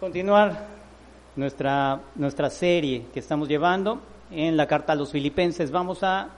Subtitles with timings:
[0.00, 0.66] continuar
[1.34, 4.00] nuestra, nuestra serie que estamos llevando
[4.30, 5.72] en la carta a los filipenses.
[5.72, 6.28] Vamos a,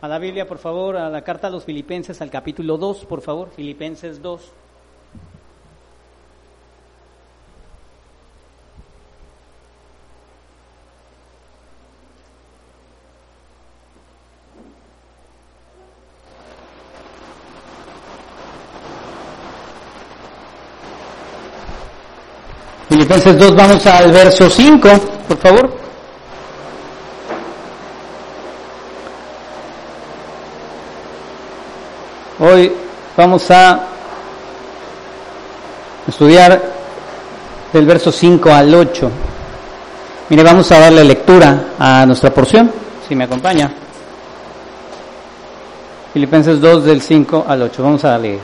[0.00, 3.20] a la Biblia, por favor, a la carta a los filipenses, al capítulo 2, por
[3.20, 4.52] favor, Filipenses 2.
[23.10, 24.88] Filipenses 2, vamos al verso 5,
[25.26, 25.76] por favor.
[32.38, 32.72] Hoy
[33.16, 33.80] vamos a
[36.06, 36.62] estudiar
[37.72, 39.10] del verso 5 al 8.
[40.28, 42.70] Mire, vamos a darle lectura a nuestra porción,
[43.08, 43.72] si me acompaña.
[46.12, 47.82] Filipenses 2 del 5 al 8.
[47.82, 48.38] Vamos a leer.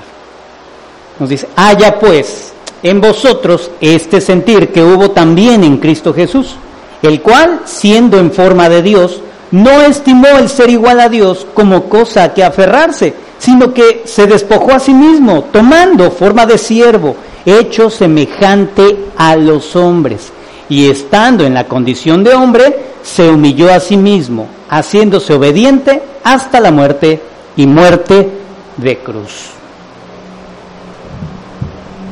[1.20, 2.55] Nos dice, haya pues
[2.88, 6.54] en vosotros este sentir que hubo también en Cristo Jesús,
[7.02, 11.88] el cual, siendo en forma de Dios, no estimó el ser igual a Dios como
[11.88, 17.16] cosa a que aferrarse, sino que se despojó a sí mismo, tomando forma de siervo,
[17.44, 20.32] hecho semejante a los hombres,
[20.68, 26.60] y estando en la condición de hombre, se humilló a sí mismo, haciéndose obediente hasta
[26.60, 27.20] la muerte
[27.56, 28.28] y muerte
[28.76, 29.55] de cruz.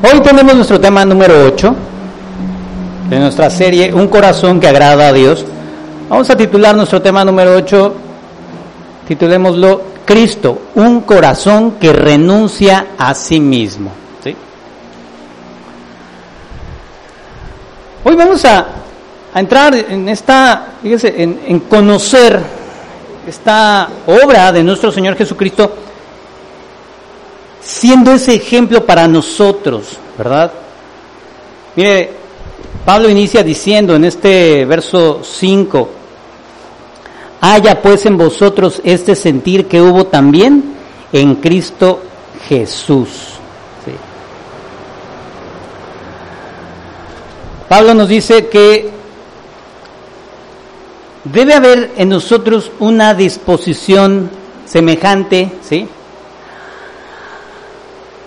[0.06, 1.74] Hoy tenemos nuestro tema número 8
[3.08, 5.46] de nuestra serie Un corazón que agrada a Dios.
[6.10, 7.94] Vamos a titular nuestro tema número 8,
[9.08, 13.92] titulémoslo Cristo, un corazón que renuncia a sí mismo.
[18.04, 18.66] Hoy vamos a,
[19.32, 22.38] a entrar en esta, fíjese, en conocer
[23.26, 25.74] esta obra de nuestro Señor Jesucristo
[27.64, 30.52] siendo ese ejemplo para nosotros, ¿verdad?
[31.76, 32.10] Mire,
[32.84, 35.88] Pablo inicia diciendo en este verso 5,
[37.40, 40.74] haya pues en vosotros este sentir que hubo también
[41.12, 42.02] en Cristo
[42.48, 43.08] Jesús.
[47.68, 48.90] Pablo nos dice que
[51.24, 54.30] debe haber en nosotros una disposición
[54.66, 55.88] semejante, ¿sí?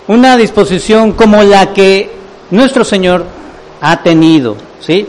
[0.08, 2.10] Una disposición como la que
[2.50, 3.24] nuestro Señor
[3.80, 5.06] ha tenido, ¿sí?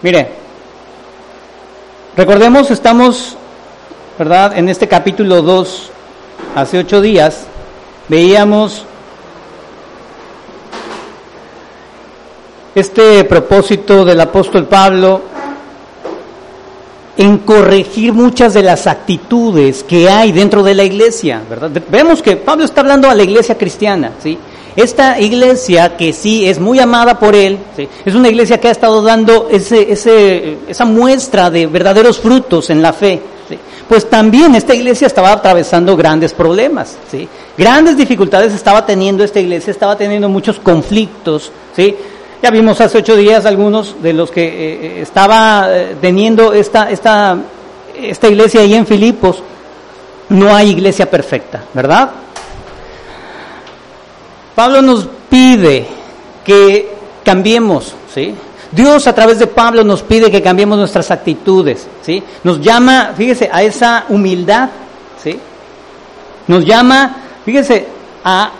[0.00, 0.30] Mire,
[2.16, 3.36] recordemos, estamos,
[4.16, 4.56] ¿verdad?
[4.56, 5.90] En este capítulo 2,
[6.54, 7.46] hace ocho días,
[8.06, 8.84] veíamos
[12.76, 15.22] este propósito del apóstol Pablo
[17.18, 21.70] en corregir muchas de las actitudes que hay dentro de la iglesia, ¿verdad?
[21.90, 24.38] Vemos que Pablo está hablando a la iglesia cristiana, ¿sí?
[24.76, 27.88] Esta iglesia que sí es muy amada por él, ¿sí?
[28.04, 32.80] es una iglesia que ha estado dando ese, ese, esa muestra de verdaderos frutos en
[32.80, 33.20] la fe.
[33.48, 33.58] ¿sí?
[33.88, 37.28] Pues también esta iglesia estaba atravesando grandes problemas, ¿sí?
[37.56, 41.96] grandes dificultades estaba teniendo esta iglesia, estaba teniendo muchos conflictos, ¿sí?
[42.40, 47.36] Ya vimos hace ocho días algunos de los que eh, estaba eh, teniendo esta, esta,
[47.96, 49.42] esta iglesia ahí en Filipos.
[50.28, 52.10] No hay iglesia perfecta, ¿verdad?
[54.54, 55.86] Pablo nos pide
[56.44, 56.90] que
[57.24, 58.34] cambiemos, ¿sí?
[58.70, 62.22] Dios a través de Pablo nos pide que cambiemos nuestras actitudes, ¿sí?
[62.44, 64.68] Nos llama, fíjese, a esa humildad,
[65.22, 65.38] ¿sí?
[66.46, 67.86] Nos llama, fíjese,
[68.24, 68.50] a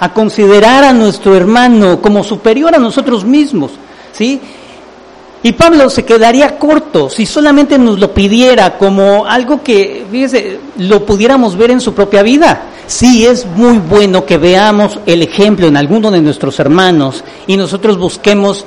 [0.00, 3.72] a considerar a nuestro hermano como superior a nosotros mismos,
[4.12, 4.40] ¿sí?
[5.42, 11.06] Y Pablo se quedaría corto si solamente nos lo pidiera como algo que, fíjese, lo
[11.06, 12.62] pudiéramos ver en su propia vida.
[12.88, 17.98] Sí, es muy bueno que veamos el ejemplo en alguno de nuestros hermanos y nosotros
[17.98, 18.64] busquemos,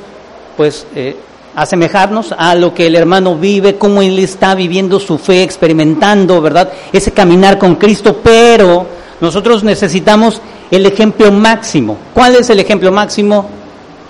[0.55, 1.17] pues, eh,
[1.55, 6.71] asemejarnos a lo que el hermano vive, cómo él está viviendo su fe, experimentando, ¿verdad?
[6.93, 8.85] Ese caminar con Cristo, pero
[9.19, 10.41] nosotros necesitamos
[10.71, 11.97] el ejemplo máximo.
[12.13, 13.49] ¿Cuál es el ejemplo máximo?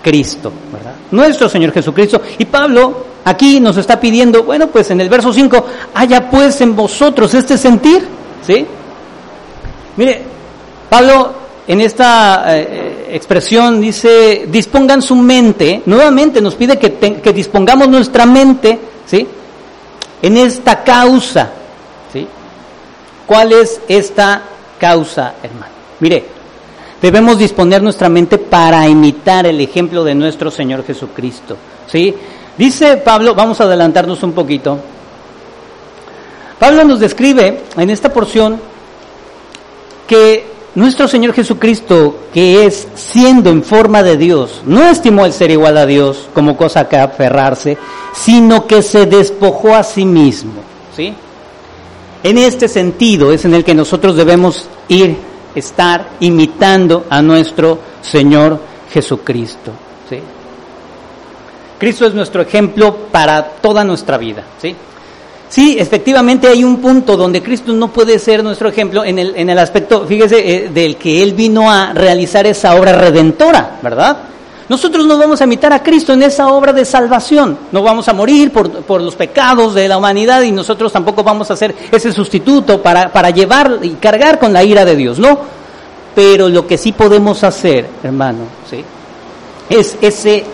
[0.02, 0.94] Cristo, ¿verdad?
[1.12, 2.22] Nuestro Señor Jesucristo.
[2.38, 6.76] Y Pablo aquí nos está pidiendo, bueno, pues en el verso 5, haya pues en
[6.76, 8.08] vosotros este sentir,
[8.46, 8.66] ¿sí?
[9.98, 10.22] Mire,
[10.90, 11.34] Pablo
[11.68, 18.26] en esta eh, expresión dice, dispongan su mente, nuevamente nos pide que, que dispongamos nuestra
[18.26, 19.28] mente, ¿sí?
[20.22, 21.50] En esta causa,
[22.12, 22.28] ¿sí?
[23.28, 24.42] ¿Cuál es esta
[24.80, 25.72] causa, hermano?
[26.00, 26.41] Mire,
[27.02, 31.58] debemos disponer nuestra mente para imitar el ejemplo de nuestro Señor Jesucristo.
[31.88, 32.14] ¿sí?
[32.58, 34.78] Dice Pablo, vamos a adelantarnos un poquito.
[36.60, 38.60] Pablo nos describe en esta porción
[40.08, 40.46] que
[40.76, 45.78] nuestro Señor Jesucristo, que es siendo en forma de Dios, no estimó el ser igual
[45.78, 47.78] a Dios como cosa que aferrarse,
[48.14, 50.62] sino que se despojó a sí mismo.
[50.96, 51.14] ¿sí?
[52.24, 55.18] En este sentido es en el que nosotros debemos ir,
[55.56, 58.60] estar imitando a nuestro Señor
[58.92, 59.72] Jesucristo.
[60.10, 60.20] ¿sí?
[61.78, 64.44] Cristo es nuestro ejemplo para toda nuestra vida.
[64.62, 64.76] ¿sí?
[65.52, 69.50] Sí, efectivamente hay un punto donde Cristo no puede ser nuestro ejemplo en el, en
[69.50, 74.18] el aspecto, fíjese, eh, del que Él vino a realizar esa obra redentora, ¿verdad?
[74.72, 78.14] Nosotros no vamos a imitar a Cristo en esa obra de salvación, no vamos a
[78.14, 82.82] morir por, los pecados de la humanidad y nosotros tampoco vamos a ser ese sustituto
[82.82, 85.40] para, para llevar y cargar con la ira de Dios, ¿no?
[86.16, 88.82] Pero lo que sí podemos hacer, hermano, ¿sí?
[89.70, 90.46] Es ese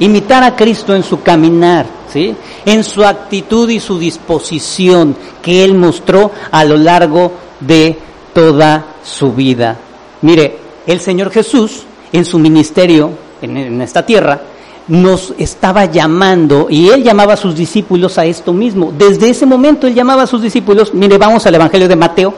[0.00, 2.34] imitar a Cristo en su caminar, ¿sí?
[2.66, 7.30] En su actitud y su disposición que él mostró a lo largo
[7.60, 7.96] de
[8.34, 9.76] toda su vida.
[10.22, 10.58] Mire,
[10.88, 14.40] el Señor Jesús en su ministerio en, esta tierra
[14.88, 18.92] nos estaba llamando y él llamaba a sus discípulos a esto mismo.
[18.96, 22.34] Desde ese momento él llamaba a sus discípulos, mire, vamos al Evangelio de Mateo,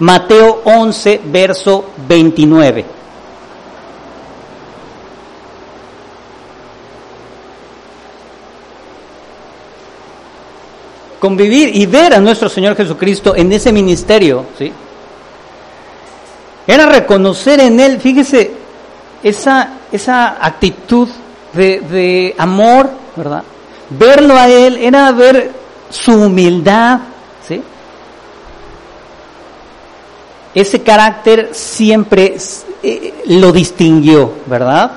[0.00, 3.02] Mateo 11, verso 29.
[11.22, 14.72] convivir y ver a nuestro Señor Jesucristo en ese ministerio, ¿sí?
[16.66, 18.50] Era reconocer en Él, fíjese,
[19.22, 21.08] esa, esa actitud
[21.52, 23.42] de, amor, ¿verdad?
[23.90, 25.52] Verlo a Él era ver
[25.90, 27.00] su humildad,
[27.46, 27.62] ¿sí?
[30.54, 32.36] Ese carácter siempre
[32.82, 34.92] eh, lo distinguió, ¿verdad?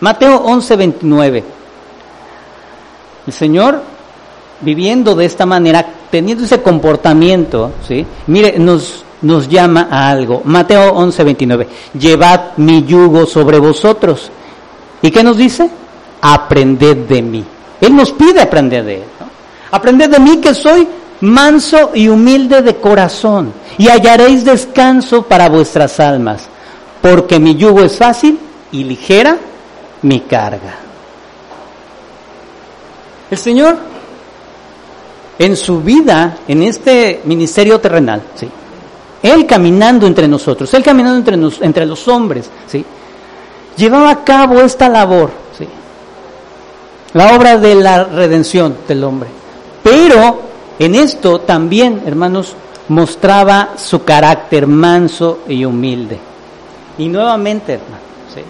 [0.00, 1.44] Mateo 11, 29.
[3.26, 3.82] El Señor
[4.60, 8.06] viviendo de esta manera, teniendo ese comportamiento, ¿sí?
[8.26, 10.42] Mire, nos, nos llama a algo.
[10.44, 11.68] Mateo 11, 29.
[11.98, 14.30] Llevad mi yugo sobre vosotros.
[15.02, 15.70] ¿Y qué nos dice?
[16.20, 17.44] Aprended de mí.
[17.80, 19.04] Él nos pide aprender de Él.
[19.70, 20.86] Aprended de mí que soy
[21.20, 26.48] manso y humilde de corazón, y hallaréis descanso para vuestras almas,
[27.00, 28.38] porque mi yugo es fácil
[28.72, 29.36] y ligera
[30.02, 30.76] mi carga.
[33.30, 33.76] El Señor
[35.38, 38.48] en su vida, en este ministerio terrenal, ¿sí?
[39.22, 42.84] Él caminando entre nosotros, Él caminando entre, entre los hombres, ¿sí?
[43.76, 45.66] Llevaba a cabo esta labor, ¿sí?
[47.14, 49.28] La obra de la redención del hombre.
[49.82, 50.40] Pero
[50.78, 52.54] en esto también, hermanos,
[52.88, 56.18] mostraba su carácter manso y humilde.
[56.98, 58.00] Y nuevamente, hermanos,
[58.34, 58.40] ¿sí?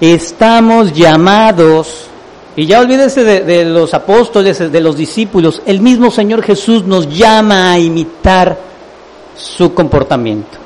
[0.00, 2.06] estamos llamados
[2.54, 5.62] y ya olvídese de, de, los apóstoles, de los discípulos.
[5.66, 8.71] El mismo Señor Jesús nos llama a imitar
[9.36, 10.58] su comportamiento.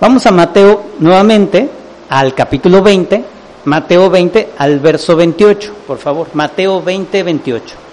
[0.00, 1.68] Vamos a Mateo nuevamente,
[2.08, 3.24] al capítulo 20,
[3.64, 6.28] Mateo 20 al verso 28, por favor.
[6.34, 7.85] Mateo 20, 28.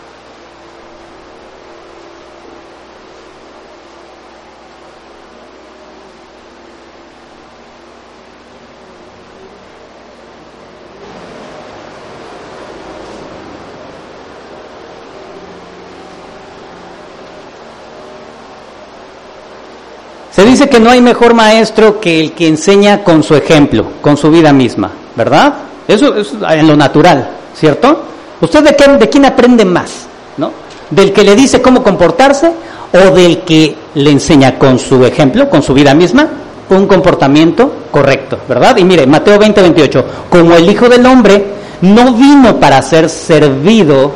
[20.44, 24.18] Se dice que no hay mejor maestro que el que enseña con su ejemplo, con
[24.18, 25.54] su vida misma, ¿verdad?
[25.88, 28.02] Eso es en lo natural, ¿cierto?
[28.42, 30.06] ¿Usted de, de quién aprende más?
[30.36, 30.52] ¿No?
[30.90, 32.52] ¿Del que le dice cómo comportarse
[32.92, 36.28] o del que le enseña con su ejemplo, con su vida misma,
[36.72, 38.76] un comportamiento correcto, ¿verdad?
[38.76, 41.42] Y mire, Mateo 20, 28, como el Hijo del Hombre
[41.84, 44.12] no vino para ser servido,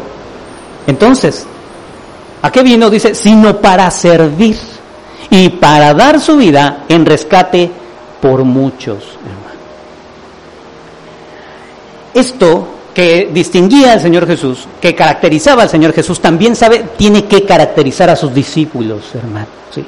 [0.88, 1.48] entonces,
[2.42, 2.90] ¿a qué vino?
[2.90, 4.77] Dice, sino para servir
[5.30, 7.70] y para dar su vida en rescate
[8.22, 9.04] por muchos.
[12.14, 17.46] Esto que distinguía al Señor Jesús, que caracterizaba al Señor Jesús, también sabe, tiene que
[17.46, 19.46] caracterizar a sus discípulos, hermano.
[19.74, 19.86] ¿sí?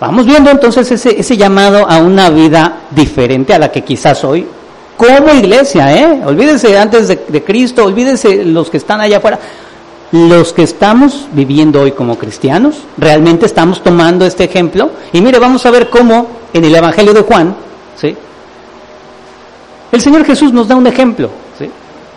[0.00, 4.44] Vamos viendo entonces ese, ese llamado a una vida diferente a la que quizás hoy,
[4.96, 6.20] como iglesia, ¿eh?
[6.24, 9.38] Olvídense antes de, de Cristo, olvídense los que están allá afuera
[10.12, 14.90] los que estamos viviendo hoy como cristianos, realmente estamos tomando este ejemplo.
[15.12, 17.54] Y mire, vamos a ver cómo en el Evangelio de Juan,
[17.96, 18.16] ¿sí?
[19.92, 21.30] el Señor Jesús nos da un ejemplo.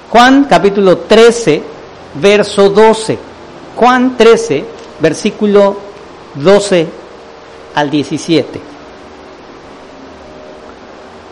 [0.09, 1.63] Juan capítulo 13,
[2.21, 3.17] verso 12.
[3.77, 4.65] Juan 13,
[4.99, 5.77] versículo
[6.35, 6.87] 12
[7.75, 8.59] al 17.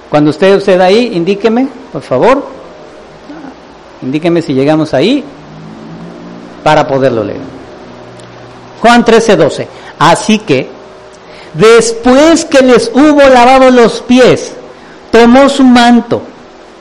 [0.09, 2.45] Cuando usted usted ahí, indíqueme, por favor.
[4.01, 5.25] Indíqueme si llegamos ahí
[6.63, 7.41] para poderlo leer.
[8.81, 9.67] Juan 13, 12.
[9.99, 10.69] Así que
[11.53, 14.53] después que les hubo lavado los pies,
[15.11, 16.21] tomó su manto,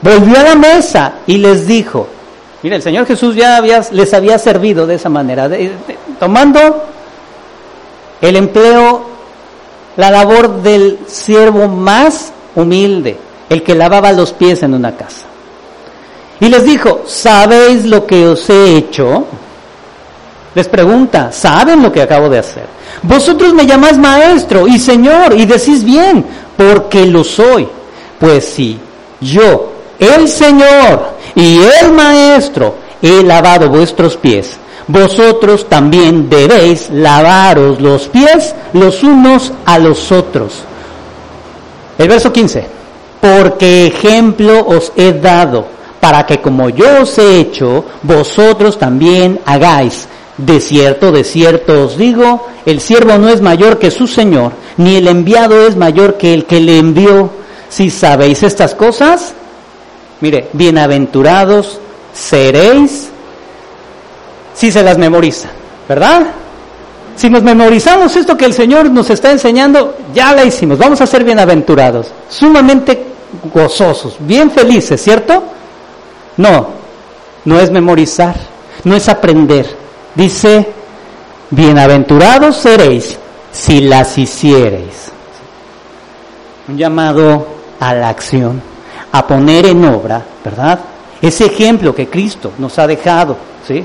[0.00, 2.06] volvió a la mesa y les dijo,
[2.62, 5.50] mira, el Señor Jesús ya les había servido de esa manera,
[6.20, 6.84] tomando
[8.20, 9.06] el empleo,
[9.96, 13.16] la labor del siervo más humilde,
[13.48, 15.26] el que lavaba los pies en una casa.
[16.40, 19.26] Y les dijo, ¿sabéis lo que os he hecho?
[20.58, 22.64] Les pregunta, ¿saben lo que acabo de hacer?
[23.04, 27.68] Vosotros me llamáis maestro y señor y decís bien, porque lo soy.
[28.18, 28.76] Pues si
[29.20, 34.56] yo, el Señor y el maestro, he lavado vuestros pies,
[34.88, 40.54] vosotros también debéis lavaros los pies los unos a los otros.
[41.96, 42.66] El verso 15,
[43.20, 45.66] porque ejemplo os he dado,
[46.00, 50.08] para que como yo os he hecho, vosotros también hagáis.
[50.38, 54.96] De cierto, de cierto os digo, el siervo no es mayor que su Señor, ni
[54.96, 57.30] el enviado es mayor que el que le envió.
[57.68, 59.34] Si sabéis estas cosas,
[60.20, 61.80] mire, bienaventurados
[62.12, 63.08] seréis
[64.54, 65.48] si se las memoriza,
[65.88, 66.28] ¿verdad?
[67.16, 71.06] Si nos memorizamos esto que el Señor nos está enseñando, ya la hicimos, vamos a
[71.06, 73.06] ser bienaventurados, sumamente
[73.52, 75.42] gozosos, bien felices, ¿cierto?
[76.36, 76.68] No,
[77.44, 78.36] no es memorizar,
[78.84, 79.66] no es aprender,
[80.14, 80.66] Dice,
[81.50, 83.16] bienaventurados seréis
[83.52, 85.12] si las hiciereis.
[86.68, 87.46] Un llamado
[87.80, 88.60] a la acción,
[89.12, 90.80] a poner en obra, ¿verdad?
[91.20, 93.36] Ese ejemplo que Cristo nos ha dejado,
[93.66, 93.84] ¿sí?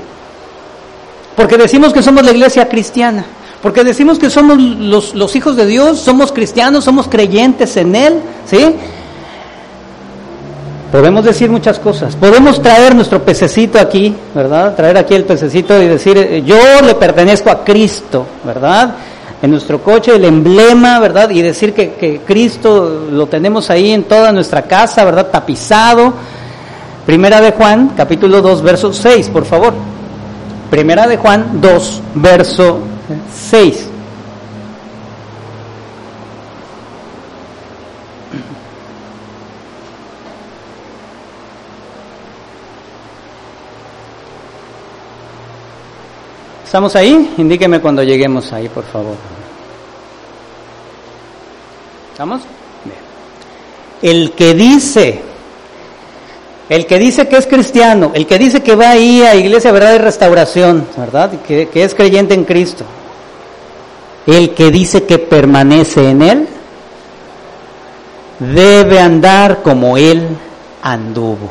[1.36, 3.24] Porque decimos que somos la iglesia cristiana,
[3.62, 8.20] porque decimos que somos los, los hijos de Dios, somos cristianos, somos creyentes en Él,
[8.46, 8.76] ¿sí?
[10.94, 12.14] Podemos decir muchas cosas.
[12.14, 14.76] Podemos traer nuestro pececito aquí, ¿verdad?
[14.76, 18.94] Traer aquí el pececito y decir, eh, yo le pertenezco a Cristo, ¿verdad?
[19.42, 21.30] En nuestro coche el emblema, ¿verdad?
[21.30, 25.26] Y decir que, Cristo lo tenemos ahí en toda nuestra casa, ¿verdad?
[25.32, 26.14] Tapizado.
[27.04, 29.74] Primera de Juan, capítulo 2, verso 6, por favor.
[30.70, 32.78] Primera de Juan 2, verso
[33.50, 33.88] 6.
[46.74, 47.34] ¿Estamos ahí?
[47.38, 49.14] Indíqueme cuando lleguemos ahí, por favor.
[52.10, 52.42] ¿Estamos?
[52.82, 52.96] Bien.
[54.02, 55.22] El que dice,
[56.68, 59.94] el que dice que es cristiano, el que dice que va ahí a Iglesia Verdad
[59.94, 61.30] y Restauración, ¿verdad?
[61.46, 62.84] Que, que es creyente en Cristo.
[64.26, 66.48] El que dice que permanece en Él,
[68.40, 70.26] debe andar como Él
[70.82, 71.50] anduvo.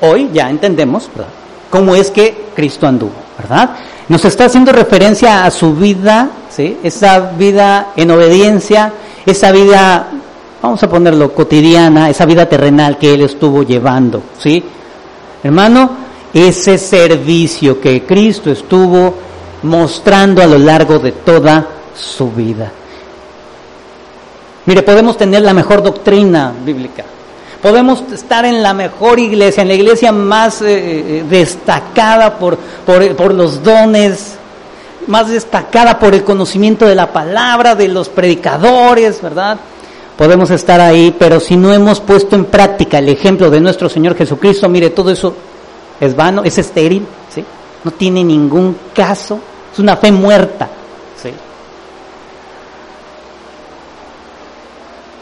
[0.00, 1.32] Hoy ya entendemos, ¿verdad?
[1.70, 3.70] Cómo es que Cristo anduvo, ¿verdad?
[4.08, 6.78] Nos está haciendo referencia a su vida, ¿sí?
[6.82, 8.92] esa vida en obediencia,
[9.24, 10.08] esa vida,
[10.62, 14.22] vamos a ponerlo, cotidiana, esa vida terrenal que Él estuvo llevando.
[14.38, 14.62] ¿sí?
[15.42, 15.90] Hermano,
[16.32, 19.14] ese servicio que Cristo estuvo
[19.64, 22.70] mostrando a lo largo de toda su vida.
[24.66, 27.04] Mire, podemos tener la mejor doctrina bíblica,
[27.66, 33.34] Podemos estar en la mejor iglesia, en la iglesia más eh, eh, destacada por, por,
[33.34, 34.36] los dones,
[35.08, 39.58] más destacada por el conocimiento de la palabra, de los predicadores, ¿verdad?
[40.16, 44.14] Podemos estar ahí, pero si no hemos puesto en práctica el ejemplo de nuestro Señor
[44.14, 45.34] Jesucristo, mire, todo eso
[45.98, 47.04] es vano, es estéril,
[47.34, 47.44] ¿sí?
[47.82, 49.40] No tiene ningún caso,
[49.72, 50.68] es una fe muerta,
[51.20, 51.30] ¿sí?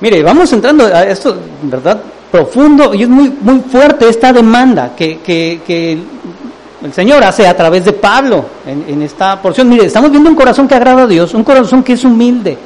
[0.00, 2.02] Mire, vamos entrando a esto, ¿verdad?
[2.34, 6.02] Profundo y es muy, muy fuerte esta demanda que, que,
[6.82, 9.68] el Señor hace a través de Pablo en, esta porción.
[9.68, 12.58] Mire, estamos viendo un corazón que agrada a Dios, un corazón que es humilde.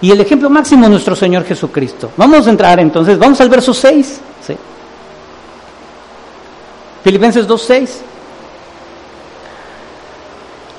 [0.00, 2.10] Y el ejemplo máximo nuestro Señor Jesucristo.
[2.16, 4.20] Vamos a entrar entonces, vamos al verso 6.
[4.44, 4.56] ¿sí?
[7.04, 7.88] Filipenses 2.6.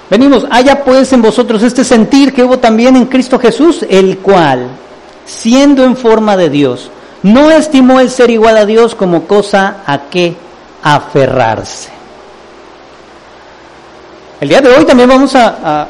[0.10, 4.68] Venimos, haya pues en vosotros este sentir que hubo también en Cristo Jesús, el cual,
[5.26, 6.92] siendo en forma de Dios,
[7.24, 10.36] no estimó el ser igual a Dios como cosa a que
[10.84, 11.90] aferrarse.
[14.42, 15.88] El día de hoy también vamos a,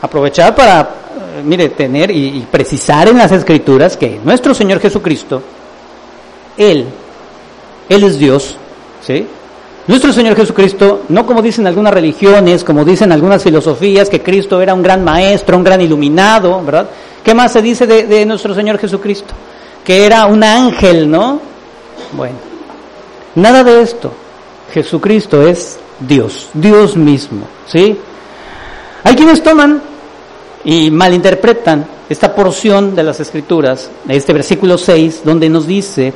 [0.00, 5.42] aprovechar para, eh, mire, tener y, precisar en las escrituras que nuestro Señor Jesucristo,
[6.56, 6.86] Él,
[7.88, 8.56] Él es Dios,
[9.02, 9.26] ¿sí?
[9.88, 14.74] Nuestro Señor Jesucristo, no como dicen algunas religiones, como dicen algunas filosofías, que Cristo era
[14.74, 16.88] un gran maestro, un gran iluminado, ¿verdad?
[17.24, 19.34] ¿Qué más se dice de nuestro Señor Jesucristo?
[19.86, 21.40] Que era un ángel, ¿no?
[22.12, 22.34] Bueno,
[23.36, 24.12] nada de esto.
[24.74, 27.96] Jesucristo es Dios, Dios mismo, ¿sí?
[29.04, 29.80] Hay quienes toman
[30.64, 36.12] y malinterpretan esta porción de las Escrituras, este versículo 6, donde nos dice,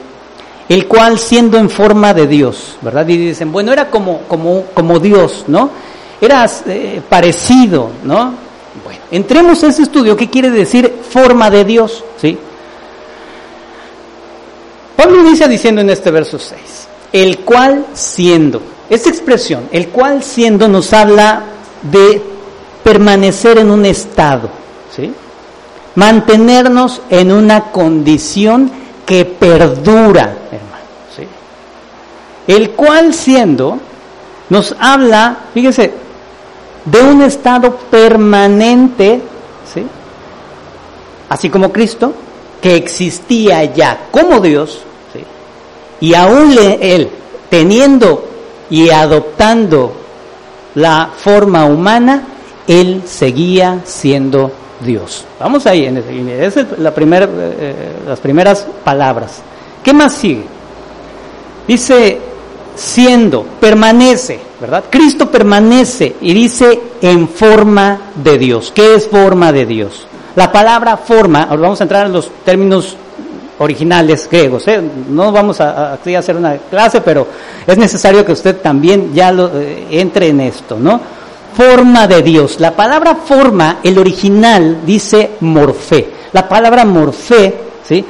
[0.68, 3.06] el cual siendo en forma de Dios, ¿verdad?
[3.06, 5.70] Y dicen, bueno, era como, como, como Dios, ¿no?
[6.20, 8.34] Era eh, parecido, ¿no?
[8.84, 12.02] Bueno, entremos a ese estudio, ¿qué quiere decir forma de Dios?
[12.20, 12.36] ¿Sí?
[15.00, 16.60] Pablo inicia diciendo en este verso 6,
[17.14, 21.42] el cual siendo, esta expresión, el cual siendo nos habla
[21.90, 22.22] de
[22.84, 24.50] permanecer en un estado,
[24.94, 25.10] ¿sí?
[25.94, 28.70] mantenernos en una condición
[29.06, 30.84] que perdura, hermano.
[31.16, 31.22] ¿sí?
[32.46, 33.78] El cual siendo
[34.50, 35.94] nos habla, fíjese,
[36.84, 39.22] de un estado permanente,
[39.72, 39.82] ¿sí?
[41.30, 42.12] así como Cristo,
[42.60, 44.84] que existía ya como Dios.
[46.00, 47.08] Y aún Él,
[47.48, 48.24] teniendo
[48.70, 49.92] y adoptando
[50.74, 52.22] la forma humana,
[52.66, 54.50] Él seguía siendo
[54.84, 55.24] Dios.
[55.38, 57.74] Vamos ahí, en esa es la primer, eh,
[58.06, 59.42] las primeras palabras.
[59.82, 60.44] ¿Qué más sigue?
[61.66, 62.18] Dice,
[62.74, 64.84] siendo, permanece, ¿verdad?
[64.90, 68.72] Cristo permanece y dice en forma de Dios.
[68.74, 70.06] ¿Qué es forma de Dios?
[70.36, 72.96] La palabra forma, ahora vamos a entrar en los términos
[73.60, 74.66] originales griegos.
[74.68, 74.80] ¿eh?
[75.08, 77.26] No vamos a, hacer una clase, pero
[77.66, 81.00] es necesario que usted también ya lo, eh, entre en esto, ¿no?
[81.56, 82.58] Forma de Dios.
[82.58, 86.08] La palabra forma, el original dice morfé.
[86.32, 87.54] La palabra morfé,
[87.86, 88.04] ¿sí?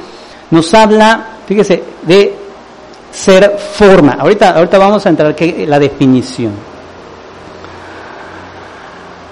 [0.51, 2.35] Nos habla, fíjese, de
[3.11, 4.13] ser forma.
[4.19, 6.51] Ahorita, ahorita vamos a entrar en la definición.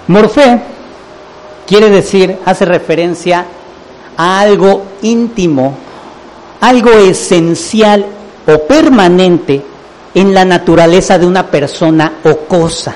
[0.08, 0.60] Morfé
[1.66, 3.46] quiere decir, hace referencia
[4.16, 5.89] a algo íntimo
[6.60, 8.04] algo esencial
[8.46, 9.62] o permanente
[10.14, 12.94] en la naturaleza de una persona o cosa.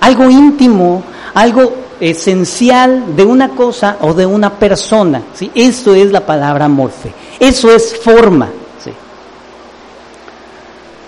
[0.00, 1.02] Algo íntimo,
[1.34, 5.22] algo esencial de una cosa o de una persona.
[5.34, 5.50] ¿sí?
[5.54, 7.12] Eso es la palabra morfe.
[7.38, 8.48] Eso es forma.
[8.82, 8.92] ¿sí?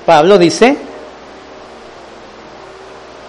[0.04, 0.76] Pablo dice,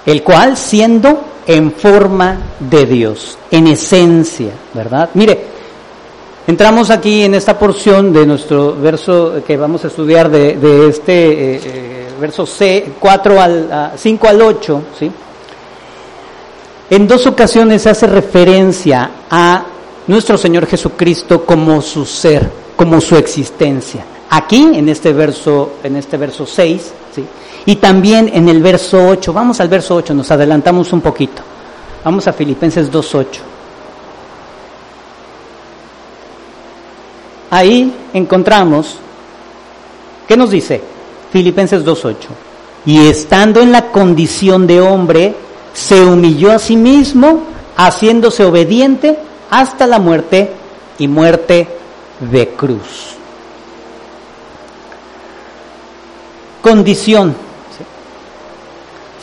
[0.06, 5.10] el cual siendo en forma de Dios, en esencia, ¿verdad?
[5.14, 5.48] Mire,
[6.46, 11.62] Entramos aquí en esta porción de nuestro verso que vamos a estudiar de, este eh,
[11.64, 15.12] eh, verso C, 4 al 5 al 8, ¿sí?
[16.90, 19.64] En dos ocasiones hace referencia a
[20.08, 24.04] nuestro Señor Jesucristo como su ser, como su existencia.
[24.30, 27.26] Aquí en este verso en este verso 6, ¿sí?
[27.66, 29.32] Y también en el verso 8.
[29.32, 31.42] Vamos al verso 8, nos adelantamos un poquito.
[32.04, 33.53] Vamos a Filipenses 2:8.
[37.54, 38.96] Ahí encontramos,
[40.28, 40.82] ¿qué nos dice?
[41.32, 42.16] Filipenses 2.8.
[42.86, 45.36] Y estando en la condición de hombre,
[45.72, 47.44] se humilló a sí mismo,
[47.78, 49.18] haciéndose obediente
[49.52, 50.50] hasta la muerte
[50.98, 51.68] y muerte
[52.20, 53.16] de cruz.
[56.62, 57.36] Condición.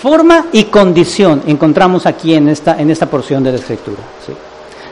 [0.01, 3.99] Forma y condición encontramos aquí en esta, en esta porción de la escritura.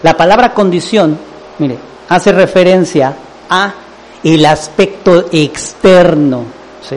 [0.03, 1.17] La palabra condición,
[1.59, 3.15] mire, hace referencia
[3.51, 3.73] a
[4.23, 6.45] el aspecto externo,
[6.89, 6.97] ¿sí?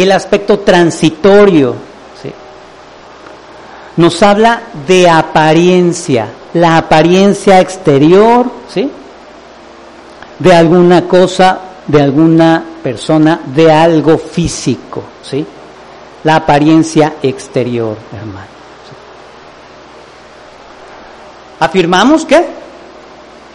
[0.00, 1.74] el aspecto transitorio.
[2.22, 2.32] ¿sí?
[3.96, 8.90] Nos habla de apariencia, la apariencia exterior ¿sí?
[10.38, 15.02] de alguna cosa, de alguna persona, de algo físico.
[15.22, 15.46] ¿sí?
[16.24, 18.54] La apariencia exterior, hermano.
[21.60, 22.44] Afirmamos que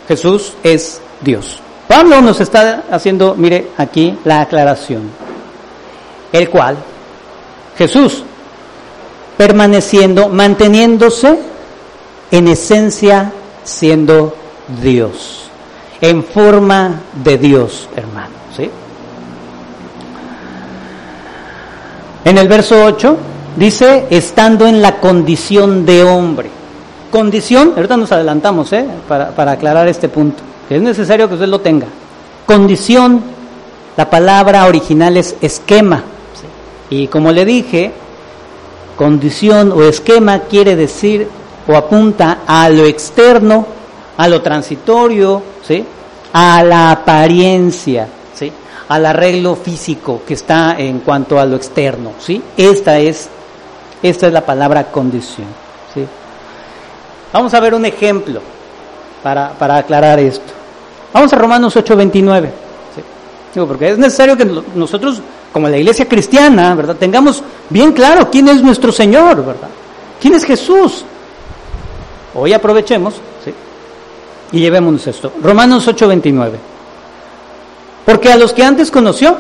[0.07, 1.59] Jesús es Dios.
[1.89, 5.10] Pablo nos está haciendo, mire aquí la aclaración,
[6.32, 6.78] el cual
[7.75, 8.23] Jesús,
[9.36, 11.39] permaneciendo, manteniéndose
[12.30, 13.32] en esencia
[13.63, 14.36] siendo
[14.84, 15.49] Dios,
[15.99, 18.36] en forma de Dios, hermano.
[18.56, 18.69] ¿sí?
[22.23, 23.17] En el verso 8
[23.56, 26.52] dice, estando en la condición de hombre.
[27.10, 28.86] Condición, ahorita nos adelantamos ¿eh?
[29.08, 31.88] para, para aclarar este punto es necesario que usted lo tenga.
[32.45, 33.21] Condición,
[33.97, 36.03] la palabra original es esquema.
[36.89, 37.91] Y como le dije,
[38.95, 41.27] condición o esquema quiere decir
[41.67, 43.65] o apunta a lo externo,
[44.17, 45.86] a lo transitorio, ¿sí?
[46.34, 48.51] a la apariencia, ¿sí?
[48.88, 52.13] al arreglo físico que está en cuanto a lo externo.
[52.19, 52.41] ¿sí?
[52.58, 53.29] Esta, es,
[54.01, 55.47] esta es la palabra condición.
[55.93, 56.05] ¿sí?
[57.32, 58.41] Vamos a ver un ejemplo
[59.21, 60.59] para, para aclarar esto.
[61.13, 62.52] Vamos a Romanos 8:29.
[63.54, 64.45] Digo, porque es necesario que
[64.76, 66.95] nosotros, como la iglesia cristiana, ¿verdad?
[66.95, 69.69] Tengamos bien claro quién es nuestro Señor, ¿verdad?
[70.22, 71.04] ¿Quién es Jesús?
[72.36, 73.52] Hoy aprovechemos, ¿sí?
[74.52, 75.34] Y llevémonos esto.
[75.41, 76.58] Romanos 8:29.
[78.06, 79.38] Porque a los que antes conoció,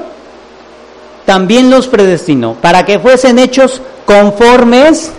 [1.25, 5.11] también los predestinó, para que fuesen hechos conformes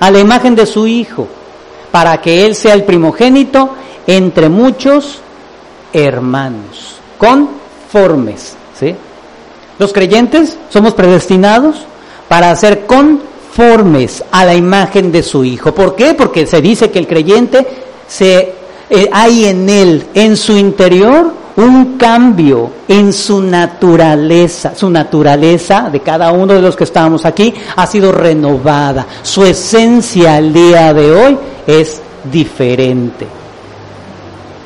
[0.00, 1.28] a la imagen de su Hijo,
[1.92, 3.70] para que Él sea el primogénito
[4.08, 5.21] entre muchos
[5.92, 8.54] hermanos, conformes.
[8.78, 8.94] ¿sí?
[9.78, 11.86] Los creyentes somos predestinados
[12.28, 15.74] para ser conformes a la imagen de su Hijo.
[15.74, 16.14] ¿Por qué?
[16.14, 17.66] Porque se dice que el creyente
[18.06, 18.54] se
[18.90, 24.74] eh, hay en él, en su interior, un cambio en su naturaleza.
[24.74, 29.06] Su naturaleza de cada uno de los que estamos aquí ha sido renovada.
[29.22, 32.00] Su esencia al día de hoy es
[32.30, 33.41] diferente.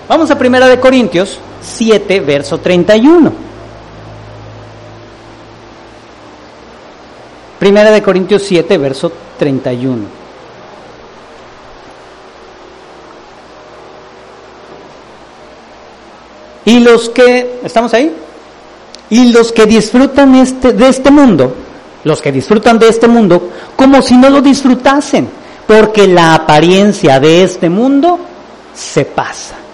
[0.08, 3.32] Vamos a Primera de Corintios 7, verso 31.
[7.58, 10.04] Primera de Corintios 7, verso 31.
[16.66, 18.14] Y los que, ¿estamos ahí?
[19.10, 21.52] Y los que disfrutan este, de este mundo,
[22.04, 25.28] los que disfrutan de este mundo, como si no lo disfrutasen,
[25.66, 28.20] porque la apariencia de este mundo
[28.72, 29.65] se pasa.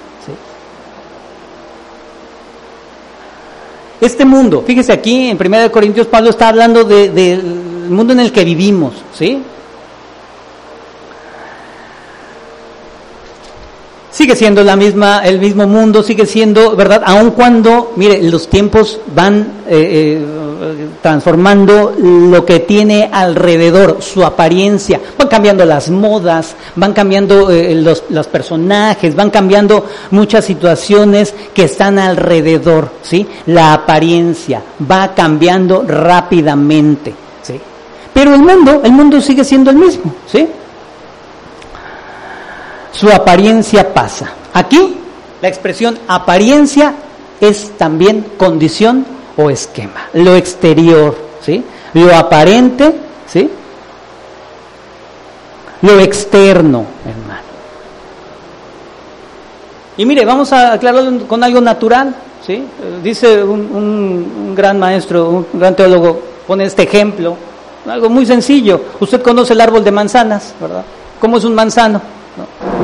[4.02, 7.40] Este mundo, fíjese aquí en 1 Corintios Pablo está hablando del de,
[7.88, 9.40] mundo en el que vivimos, ¿sí?
[14.10, 17.02] sigue siendo la misma, el mismo mundo, sigue siendo, ¿verdad?
[17.06, 20.26] Aun cuando, mire, los tiempos van eh, eh,
[21.00, 28.04] transformando lo que tiene alrededor, su apariencia, van cambiando las modas, van cambiando eh, los,
[28.10, 33.26] los, personajes, van cambiando muchas situaciones que están alrededor, ¿sí?
[33.46, 37.60] La apariencia va cambiando rápidamente, ¿sí?
[38.12, 40.48] Pero el mundo, el mundo sigue siendo el mismo, ¿sí?
[42.92, 44.32] su apariencia pasa.
[44.54, 44.96] Aquí
[45.40, 46.94] la expresión apariencia
[47.40, 49.04] es también condición
[49.36, 50.08] o esquema.
[50.14, 51.64] Lo exterior, ¿sí?
[51.94, 52.94] Lo aparente,
[53.26, 53.50] ¿sí?
[55.82, 57.42] Lo externo, hermano.
[59.96, 62.14] Y mire, vamos a aclararlo con algo natural,
[62.46, 62.64] ¿sí?
[63.02, 67.36] Dice un, un gran maestro, un gran teólogo, pone este ejemplo,
[67.86, 68.80] algo muy sencillo.
[69.00, 70.84] Usted conoce el árbol de manzanas, ¿verdad?
[71.20, 72.00] ¿Cómo es un manzano?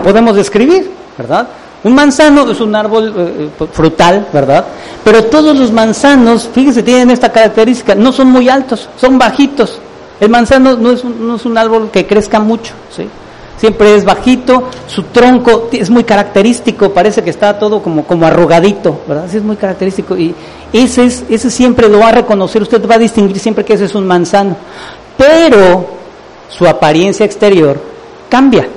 [0.02, 1.48] podemos describir, ¿verdad?
[1.84, 4.64] Un manzano es un árbol eh, eh, frutal, ¿verdad?
[5.04, 9.78] Pero todos los manzanos, fíjense, tienen esta característica, no son muy altos, son bajitos.
[10.20, 13.08] El manzano no es un, no es un árbol que crezca mucho, ¿sí?
[13.56, 19.00] Siempre es bajito, su tronco es muy característico, parece que está todo como, como arrugadito,
[19.06, 19.26] ¿verdad?
[19.28, 20.34] Sí, es muy característico y
[20.72, 23.86] ese, es, ese siempre lo va a reconocer, usted va a distinguir siempre que ese
[23.86, 24.56] es un manzano.
[25.16, 25.86] Pero
[26.48, 27.80] su apariencia exterior
[28.28, 28.68] cambia.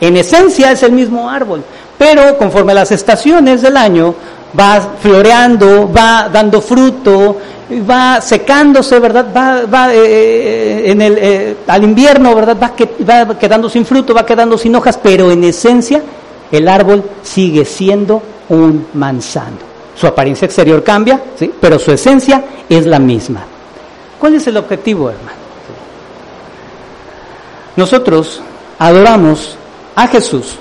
[0.00, 1.62] En esencia es el mismo árbol,
[2.00, 4.14] pero conforme a las estaciones del año
[4.58, 7.36] va floreando, va dando fruto,
[7.88, 9.26] va secándose, ¿verdad?
[9.70, 12.56] Va, eh, el, eh, al invierno, ¿verdad?
[12.60, 16.00] Va, que, va quedando sin fruto, va quedando sin hojas, pero en esencia
[16.50, 19.58] el árbol sigue siendo un manzano.
[19.94, 21.52] Su apariencia exterior cambia, ¿sí?
[21.60, 23.42] pero su esencia es la misma.
[24.18, 25.38] ¿Cuál es el objetivo, hermano?
[27.76, 28.40] Nosotros
[28.78, 29.54] adoramos
[29.94, 30.56] a Jesús,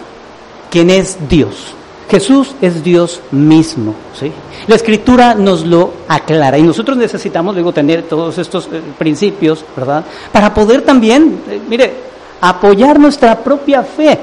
[0.69, 1.75] quien es Dios.
[2.09, 4.31] Jesús es Dios mismo, ¿sí?
[4.67, 10.03] La escritura nos lo aclara y nosotros necesitamos luego tener todos estos eh, principios, ¿verdad?
[10.31, 11.93] Para poder también, eh, mire,
[12.41, 14.17] apoyar nuestra propia fe.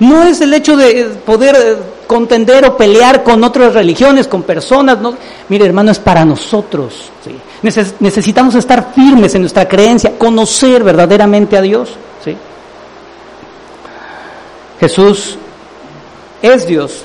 [0.00, 5.00] No es el hecho de eh, poder contender o pelear con otras religiones, con personas,
[5.00, 5.14] no.
[5.48, 7.10] Mire, hermano, es para nosotros,
[8.00, 11.90] necesitamos estar firmes en nuestra creencia, conocer verdaderamente a Dios,
[12.24, 12.36] ¿sí?
[14.80, 15.38] Jesús
[16.44, 17.02] es Dios.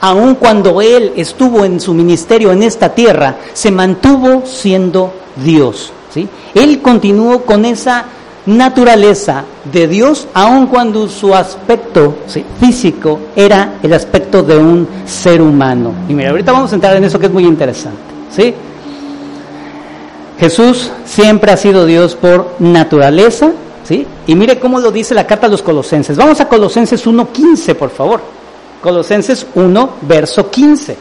[0.00, 5.92] Aun cuando Él estuvo en su ministerio en esta tierra, se mantuvo siendo Dios.
[6.12, 6.28] ¿sí?
[6.54, 8.04] Él continuó con esa
[8.46, 12.16] naturaleza de Dios, aun cuando su aspecto
[12.60, 15.94] físico era el aspecto de un ser humano.
[16.08, 17.98] Y mira, ahorita vamos a entrar en eso que es muy interesante.
[18.30, 18.54] ¿sí?
[20.38, 23.52] Jesús siempre ha sido Dios por naturaleza,
[23.84, 24.06] ¿Sí?
[24.26, 26.16] Y mire cómo lo dice la carta a los colosenses.
[26.16, 28.22] Vamos a Colosenses 1.15, por favor.
[28.84, 30.94] Colosenses 1, verso 15.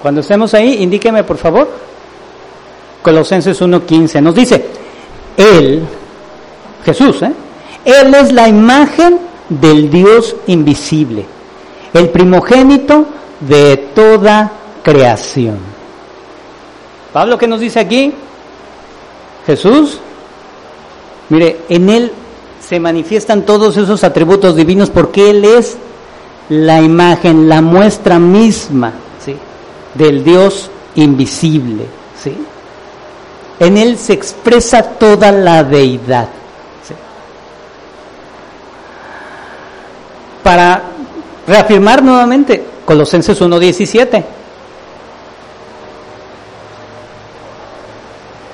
[0.00, 1.68] Cuando estemos ahí, indíqueme por favor.
[3.02, 4.64] Colosenses 1.15, nos dice,
[5.36, 5.82] Él,
[6.84, 7.32] Jesús, ¿eh?
[7.84, 9.18] Él es la imagen
[9.48, 11.24] del Dios invisible,
[11.92, 13.06] el primogénito
[13.40, 15.58] de toda creación.
[17.12, 18.12] Pablo, ¿qué nos dice aquí?
[19.46, 19.98] Jesús,
[21.28, 22.12] mire, en Él
[22.66, 25.76] se manifiestan todos esos atributos divinos porque Él es
[26.48, 28.92] la imagen, la muestra misma
[29.94, 31.84] del Dios invisible.
[32.22, 32.34] ¿sí?
[33.60, 36.28] En Él se expresa toda la deidad.
[40.42, 40.82] Para
[41.46, 44.24] reafirmar nuevamente, Colosenses 1.17.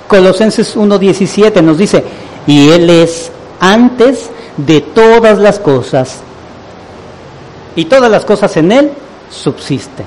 [0.07, 2.03] Colosenses 1.17 nos dice,
[2.46, 6.20] y Él es antes de todas las cosas,
[7.77, 8.90] y todas las cosas en Él
[9.31, 10.07] subsisten.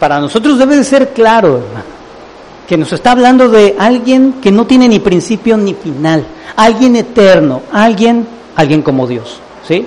[0.00, 1.84] Para nosotros debe de ser claro, hermano,
[2.66, 6.24] que nos está hablando de alguien que no tiene ni principio ni final,
[6.56, 9.86] alguien eterno, alguien, alguien como Dios, ¿sí?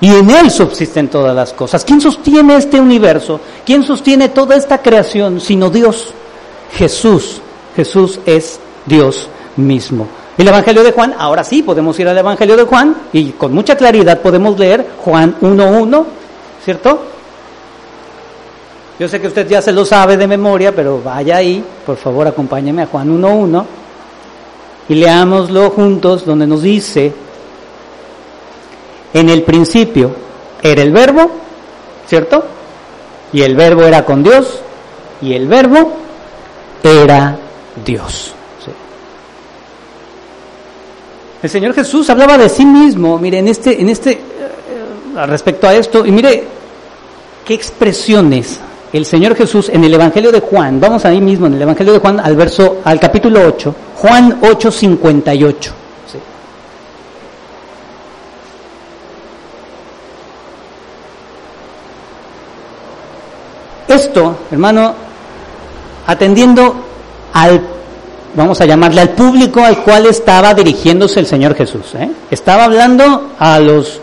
[0.00, 1.84] Y en Él subsisten todas las cosas.
[1.84, 3.40] ¿Quién sostiene este universo?
[3.66, 6.14] ¿Quién sostiene toda esta creación sino Dios?
[6.72, 7.40] Jesús.
[7.76, 10.08] Jesús es Dios mismo.
[10.38, 13.76] El Evangelio de Juan, ahora sí podemos ir al Evangelio de Juan y con mucha
[13.76, 16.04] claridad podemos leer Juan 1.1,
[16.64, 17.02] ¿cierto?
[18.98, 22.26] Yo sé que usted ya se lo sabe de memoria, pero vaya ahí, por favor
[22.26, 23.64] acompáñeme a Juan 1.1
[24.88, 27.12] y leámoslo juntos donde nos dice,
[29.12, 30.14] en el principio
[30.62, 31.30] era el verbo,
[32.06, 32.44] ¿cierto?
[33.32, 34.60] Y el verbo era con Dios
[35.22, 35.92] y el verbo
[36.82, 37.38] era
[37.84, 38.34] Dios.
[41.42, 45.74] El Señor Jesús hablaba de sí mismo, mire, en este, en este, eh, respecto a
[45.74, 46.44] esto, y mire
[47.46, 48.60] qué expresiones
[48.92, 51.98] el Señor Jesús en el Evangelio de Juan, vamos ahí mismo en el Evangelio de
[51.98, 55.74] Juan al verso, al capítulo 8, Juan 8, 58.
[63.90, 64.94] Esto, hermano,
[66.06, 66.74] atendiendo
[67.32, 67.60] al
[68.34, 71.94] vamos a llamarle al público al cual estaba dirigiéndose el Señor Jesús.
[71.94, 72.10] ¿eh?
[72.30, 74.00] Estaba hablando a los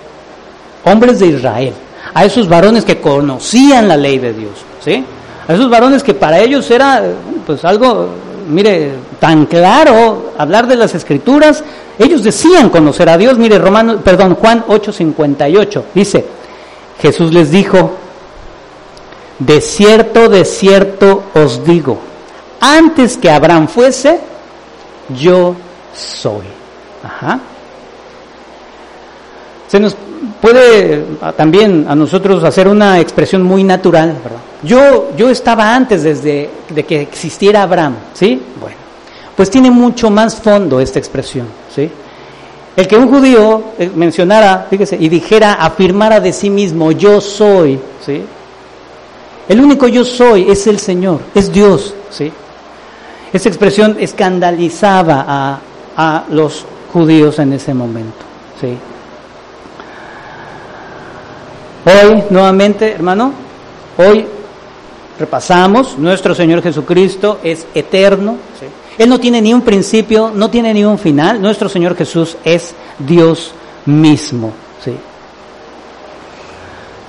[0.83, 1.73] hombres de Israel,
[2.13, 4.51] a esos varones que conocían la ley de Dios,
[4.83, 5.03] ¿sí?
[5.47, 7.03] A esos varones que para ellos era
[7.45, 8.09] pues algo,
[8.49, 11.63] mire, tan claro hablar de las escrituras,
[11.97, 13.37] ellos decían conocer a Dios.
[13.37, 16.25] Mire, Romano, perdón, Juan 8:58 dice,
[17.01, 17.91] Jesús les dijo,
[19.39, 21.99] de cierto, de cierto os digo,
[22.59, 24.19] antes que Abraham fuese,
[25.09, 25.55] yo
[25.93, 26.45] soy.
[29.67, 29.95] Se nos
[30.41, 34.39] puede ah, también a nosotros hacer una expresión muy natural, ¿verdad?
[34.63, 38.41] Yo, yo estaba antes desde de que existiera Abraham, ¿sí?
[38.59, 38.77] Bueno,
[39.35, 41.89] pues tiene mucho más fondo esta expresión, ¿sí?
[42.75, 47.79] El que un judío eh, mencionara, fíjese, y dijera, afirmara de sí mismo, yo soy,
[48.05, 48.23] ¿sí?
[49.47, 52.31] El único yo soy es el Señor, es Dios, ¿sí?
[53.31, 55.59] Esa expresión escandalizaba a,
[55.97, 58.25] a los judíos en ese momento.
[58.61, 58.77] ¿sí?
[61.85, 63.33] Hoy, nuevamente, hermano,
[63.97, 64.25] hoy
[65.19, 68.37] repasamos, nuestro Señor Jesucristo es eterno.
[68.97, 71.41] Él no tiene ni un principio, no tiene ni un final.
[71.41, 73.53] Nuestro Señor Jesús es Dios
[73.85, 74.51] mismo.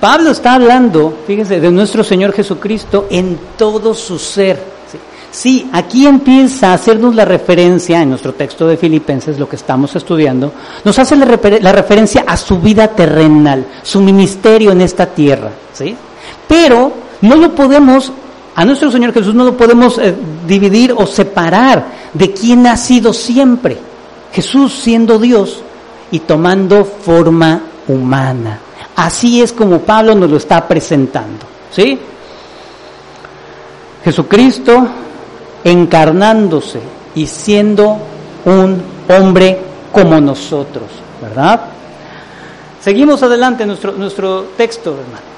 [0.00, 4.78] Pablo está hablando, fíjense, de nuestro Señor Jesucristo en todo su ser.
[5.30, 9.94] Sí, aquí empieza a hacernos la referencia en nuestro texto de Filipenses, lo que estamos
[9.94, 10.52] estudiando,
[10.84, 15.94] nos hace la, referencia a su vida terrenal, su ministerio en esta tierra, ¿sí?
[16.46, 18.10] Pero no lo podemos,
[18.54, 20.14] a nuestro Señor Jesús no lo podemos eh,
[20.46, 23.76] dividir o separar de quién ha sido siempre.
[24.32, 25.62] Jesús siendo Dios
[26.10, 28.60] y tomando forma humana.
[28.98, 31.96] Así es como Pablo nos lo está presentando, ¿sí?
[34.02, 34.88] Jesucristo
[35.62, 36.80] encarnándose
[37.14, 37.96] y siendo
[38.44, 39.56] un hombre
[39.92, 40.86] como nosotros,
[41.22, 41.60] ¿verdad?
[42.80, 45.28] Seguimos adelante nuestro, nuestro texto, hermano.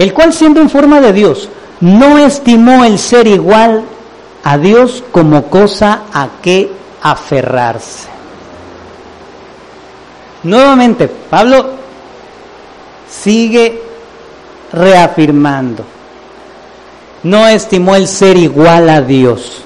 [0.00, 1.48] El cual siendo en forma de Dios,
[1.80, 3.84] no estimó el ser igual
[4.42, 8.15] a Dios como cosa a que aferrarse.
[10.46, 11.70] Nuevamente, Pablo
[13.10, 13.82] sigue
[14.72, 15.84] reafirmando.
[17.24, 19.62] No estimó el ser igual a Dios.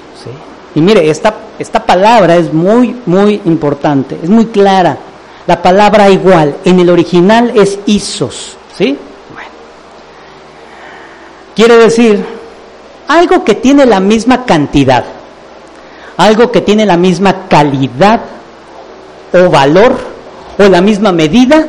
[0.73, 4.97] Y mire, esta, esta palabra es muy, muy importante, es muy clara.
[5.45, 8.57] La palabra igual en el original es isos.
[8.75, 8.97] ¿sí?
[11.55, 12.25] Quiere decir
[13.07, 15.05] algo que tiene la misma cantidad,
[16.17, 18.21] algo que tiene la misma calidad
[19.31, 20.10] o valor
[20.57, 21.67] o la misma medida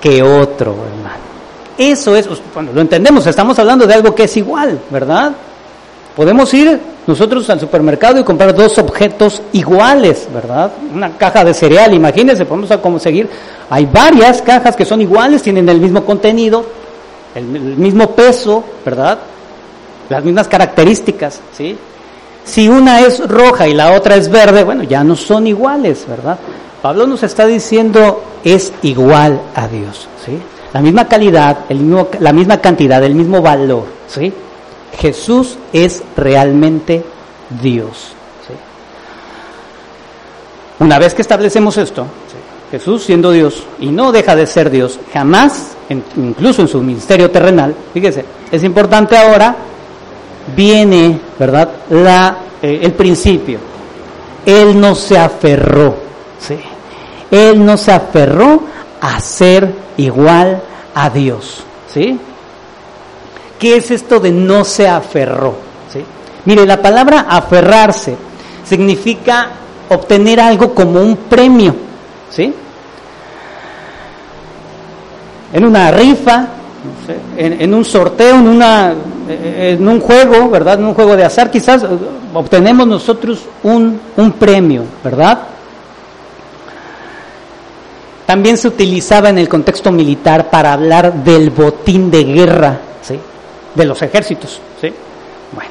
[0.00, 1.28] que otro, hermano.
[1.76, 5.32] Eso es, cuando lo entendemos, estamos hablando de algo que es igual, ¿verdad?
[6.16, 10.72] Podemos ir nosotros al supermercado y comprar dos objetos iguales, ¿verdad?
[10.92, 13.30] Una caja de cereal, imagínense, podemos conseguir,
[13.70, 16.66] hay varias cajas que son iguales, tienen el mismo contenido,
[17.36, 19.18] el, mismo peso, ¿verdad?
[20.08, 21.78] Las mismas características, ¿sí?
[22.44, 26.38] Si una es roja y la otra es verde, bueno, ya no son iguales, ¿verdad?
[26.82, 30.38] Pablo nos está diciendo es igual a Dios, ¿sí?
[30.72, 34.32] La misma calidad, el mismo, la misma cantidad, el mismo valor, ¿sí?
[34.98, 37.04] Jesús es realmente
[37.62, 38.12] Dios.
[40.80, 42.06] Una vez que establecemos esto,
[42.70, 47.74] Jesús siendo Dios y no deja de ser Dios jamás, incluso en su ministerio terrenal,
[47.92, 49.56] fíjese, es importante ahora,
[50.54, 53.58] viene, ¿verdad?, la, eh, el principio.
[54.46, 55.96] Él no se aferró,
[56.38, 56.56] ¿sí?
[57.30, 58.62] Él no se aferró
[59.00, 60.62] a ser igual
[60.94, 61.62] a Dios,
[61.92, 62.18] ¿sí?
[63.58, 65.54] ¿Qué es esto de no se aferró?
[65.92, 66.02] ¿Sí?
[66.44, 68.16] Mire, la palabra aferrarse
[68.64, 69.48] significa
[69.88, 71.74] obtener algo como un premio,
[72.30, 72.52] ¿sí?
[75.52, 76.46] En una rifa,
[77.36, 78.92] en, un sorteo, en, una,
[79.28, 80.78] en un juego, ¿verdad?
[80.78, 81.84] En un juego de azar, quizás
[82.34, 85.38] obtenemos nosotros un, un premio, ¿verdad?
[88.28, 93.18] También se utilizaba en el contexto militar para hablar del botín de guerra, ¿sí?
[93.74, 94.60] de los ejércitos.
[94.78, 94.92] ¿sí?
[95.50, 95.70] Bueno.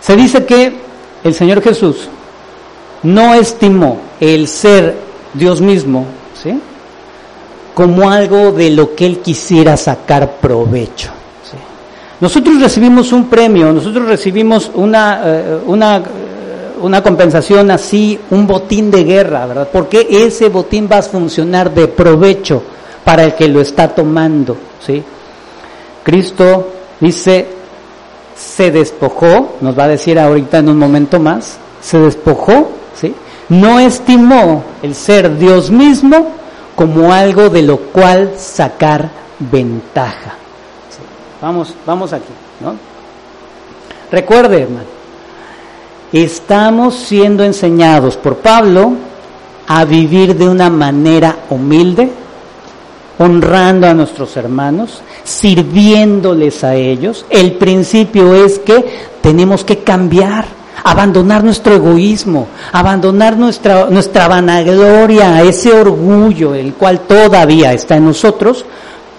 [0.00, 0.74] Se dice que
[1.24, 2.08] el Señor Jesús
[3.02, 4.94] no estimó el ser
[5.34, 6.06] Dios mismo
[6.40, 6.56] ¿sí?
[7.74, 11.10] como algo de lo que Él quisiera sacar provecho.
[12.20, 16.00] Nosotros recibimos un premio, nosotros recibimos una, eh, una,
[16.82, 19.68] una compensación así, un botín de guerra, ¿verdad?
[19.72, 22.62] Porque ese botín va a funcionar de provecho
[23.04, 25.02] para el que lo está tomando, ¿sí?
[26.02, 26.68] Cristo
[27.00, 27.46] dice,
[28.36, 33.14] se despojó, nos va a decir ahorita en un momento más, se despojó, ¿sí?
[33.48, 36.32] No estimó el ser Dios mismo
[36.74, 40.34] como algo de lo cual sacar ventaja.
[41.40, 42.74] Vamos, vamos aquí, ¿no?
[44.10, 44.91] Recuerde, hermano,
[46.20, 48.92] estamos siendo enseñados por Pablo
[49.66, 52.10] a vivir de una manera humilde,
[53.18, 57.24] honrando a nuestros hermanos, sirviéndoles a ellos.
[57.30, 58.84] El principio es que
[59.22, 60.44] tenemos que cambiar,
[60.84, 68.64] abandonar nuestro egoísmo, abandonar nuestra, nuestra vanagloria, ese orgullo, el cual todavía está en nosotros.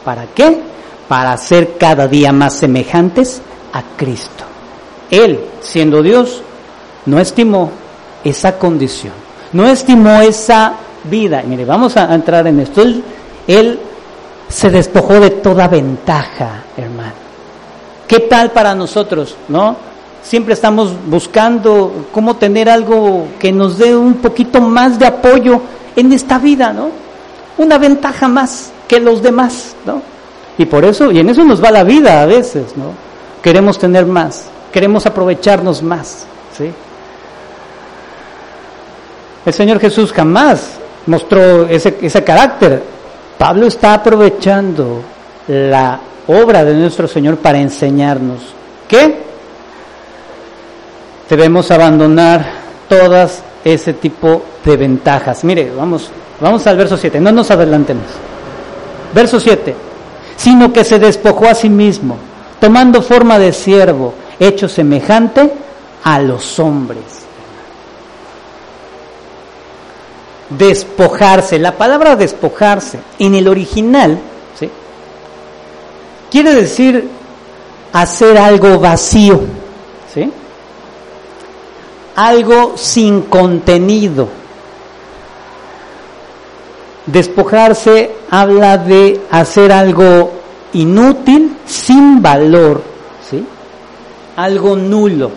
[0.04, 0.60] ¿Para qué?
[1.08, 4.44] Para ser cada día más semejantes a Cristo.
[5.10, 6.42] Él, siendo Dios,
[7.06, 7.72] no estimó
[8.24, 9.14] esa condición,
[9.52, 11.44] no estimó esa vida.
[11.46, 12.84] mire, vamos a entrar en esto.
[13.48, 13.80] Él,
[14.48, 17.14] se despojó de toda ventaja, hermano.
[18.08, 19.76] ¿Qué tal para nosotros, no?
[20.22, 25.60] Siempre estamos buscando cómo tener algo que nos dé un poquito más de apoyo
[25.96, 26.90] en esta vida, ¿no?
[27.58, 30.02] Una ventaja más que los demás, ¿no?
[30.58, 32.92] Y por eso, y en eso nos va la vida a veces, ¿no?
[33.42, 36.72] Queremos tener más, queremos aprovecharnos más, ¿sí?
[39.46, 42.82] El Señor Jesús jamás mostró ese, carácter.
[43.38, 45.02] Pablo está aprovechando
[45.48, 48.40] la obra de nuestro Señor para enseñarnos
[48.88, 49.18] que
[51.30, 52.46] debemos abandonar
[52.88, 55.44] todas ese tipo de ventajas.
[55.44, 58.06] Mire, vamos, vamos al verso 7, no nos adelantemos.
[59.14, 59.76] Verso 7,
[60.38, 62.18] sino que se despojó a sí mismo,
[62.62, 65.52] tomando forma de siervo, hecho semejante
[66.04, 67.23] a los hombres.
[70.58, 71.60] Despojarse.
[71.60, 74.18] La palabra despojarse en el original
[74.60, 74.70] ¿sí?
[76.32, 77.08] quiere decir
[77.92, 79.42] hacer algo vacío,
[80.14, 80.32] ¿sí?
[82.16, 84.28] algo sin contenido.
[87.06, 90.32] Despojarse habla de hacer algo
[90.74, 92.82] inútil, sin valor,
[93.30, 93.46] ¿sí?
[94.38, 95.32] algo nulo.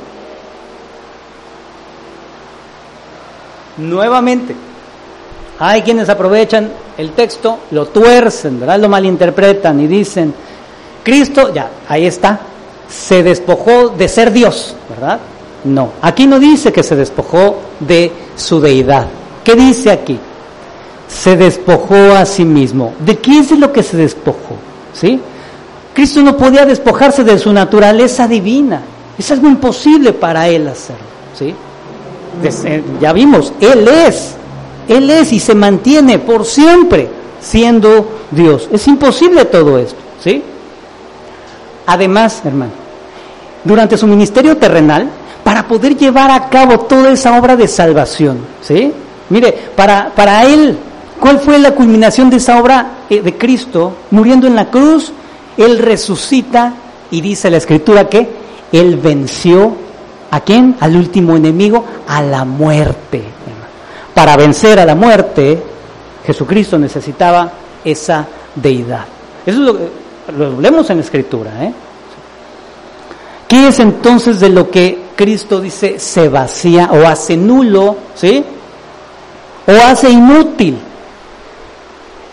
[3.79, 4.55] Nuevamente,
[5.59, 8.79] hay quienes aprovechan el texto, lo tuercen, ¿verdad?
[8.81, 10.35] Lo malinterpretan y dicen,
[11.03, 12.41] Cristo, ya, ahí está,
[12.89, 15.19] se despojó de ser Dios, ¿verdad?
[15.65, 19.07] No, aquí no dice que se despojó de su deidad.
[19.43, 20.19] ¿Qué dice aquí?
[21.09, 22.95] Se despojó a sí mismo.
[23.01, 24.57] ¿De qué es lo que se despojó?
[24.93, 25.21] ¿Sí?
[25.95, 28.83] Cristo no podía despojarse de su naturaleza divina.
[29.19, 31.07] Es algo imposible para él hacerlo.
[31.37, 31.55] ¿sí?
[32.43, 34.35] Eh, ya vimos, Él es,
[34.89, 37.09] Él es y se mantiene por siempre
[37.41, 38.68] siendo Dios.
[38.72, 39.99] Es imposible todo esto.
[40.22, 40.43] ¿sí?
[41.87, 42.72] Además, hermano,
[43.64, 45.09] durante su ministerio terrenal,
[45.45, 48.93] para poder llevar a cabo toda esa obra de salvación, ¿sí?
[49.28, 50.76] Mire, para, para Él,
[51.20, 53.93] ¿cuál fue la culminación de esa obra eh, de Cristo?
[54.11, 55.12] Muriendo en la cruz,
[55.57, 56.74] Él resucita
[57.12, 58.28] y dice la Escritura que
[58.72, 59.72] Él venció
[60.32, 60.76] a quién?
[60.80, 63.36] Al último enemigo, a la muerte.
[64.17, 65.62] Para vencer a la muerte,
[66.25, 67.53] Jesucristo necesitaba
[67.85, 69.05] esa deidad.
[69.45, 69.89] Eso es lo que
[70.39, 71.51] lo leemos en la Escritura.
[71.62, 71.73] ¿eh?
[73.47, 78.43] ¿Qué es entonces de lo que Cristo dice se vacía o hace nulo, ¿sí?
[79.67, 80.79] O hace inútil.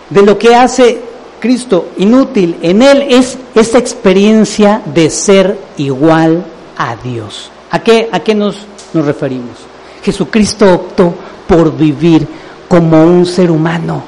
[0.09, 1.01] De lo que hace
[1.41, 6.45] Cristo inútil en él es esa experiencia de ser igual
[6.77, 7.51] a Dios.
[7.71, 8.55] ¿A qué, a qué nos,
[8.93, 9.57] nos referimos?
[10.01, 11.13] Jesucristo optó
[11.55, 12.27] por vivir
[12.67, 14.03] como un ser humano.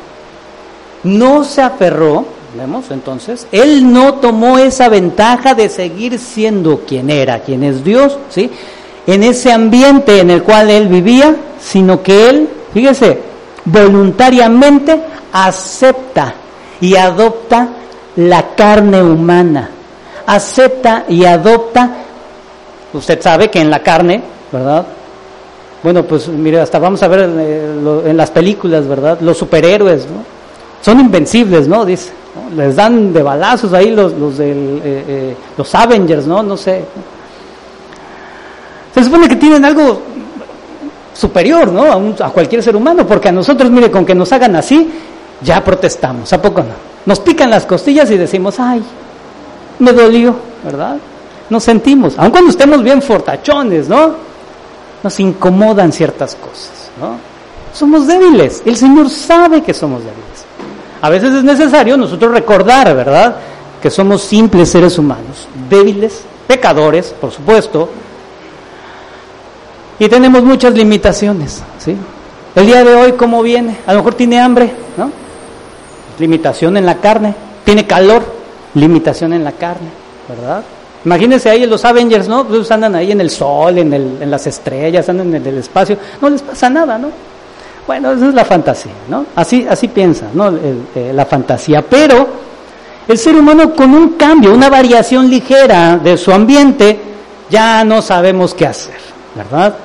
[1.04, 2.26] No se aferró
[2.58, 8.18] Vemos entonces, él no tomó esa ventaja de seguir siendo quien era, quien es Dios,
[8.30, 8.50] ¿sí?
[9.06, 13.20] En ese ambiente en el cual él vivía, sino que él, fíjese,
[13.66, 15.02] voluntariamente
[15.34, 16.34] acepta
[16.80, 17.68] y adopta
[18.16, 19.70] la carne humana.
[20.26, 21.92] Acepta y adopta,
[22.94, 24.86] usted sabe que en la carne, ¿verdad?
[25.86, 29.20] Bueno, pues mire, hasta vamos a ver eh, en las películas, ¿verdad?
[29.22, 30.24] Los superhéroes, ¿no?
[30.82, 31.86] Son invencibles, ¿no?
[31.86, 32.12] Dice
[32.58, 36.42] les dan de balazos ahí los, los, del, eh, eh, los Avengers, ¿no?
[36.42, 36.84] No sé.
[38.96, 40.02] Se supone que tienen algo
[41.14, 41.84] superior, ¿no?
[41.84, 44.90] A, a, cualquier ser humano, porque a nosotros, mire, con que nos hagan así,
[45.44, 46.74] ya protestamos, ¿a poco no?
[47.06, 48.82] Nos pican las costillas y decimos, ay,
[49.78, 50.98] me dolió, ¿verdad?
[51.48, 54.35] Nos sentimos, aun cuando estemos bien fortachones, ¿no?
[55.06, 57.18] Nos incomodan ciertas cosas, ¿no?
[57.78, 60.46] Somos débiles, el Señor sabe que somos débiles.
[61.00, 63.36] A veces es necesario nosotros recordar, ¿verdad?,
[63.80, 67.88] que somos simples seres humanos, débiles, pecadores, por supuesto,
[70.00, 71.96] y tenemos muchas limitaciones, ¿sí?
[72.56, 73.78] El día de hoy, ¿cómo viene?
[73.86, 75.12] A lo mejor tiene hambre, ¿no?
[76.18, 77.36] Limitación en la carne.
[77.64, 78.26] Tiene calor,
[78.74, 79.90] limitación en la carne,
[80.28, 80.64] ¿verdad?
[81.06, 82.46] Imagínense ahí los Avengers, ¿no?
[82.46, 85.98] Pues andan ahí en el sol, en, el, en las estrellas, andan en el espacio,
[86.20, 87.10] no les pasa nada, ¿no?
[87.86, 89.28] Bueno, esa es la fantasía, ¿no?
[89.36, 90.50] Así, así piensa, ¿no?
[90.50, 91.84] Eh, la fantasía.
[91.84, 92.28] Pero
[93.08, 97.00] el ser humano con un cambio, una variación ligera de su ambiente,
[97.52, 98.98] ya no sabemos qué hacer,
[99.36, 99.76] ¿verdad?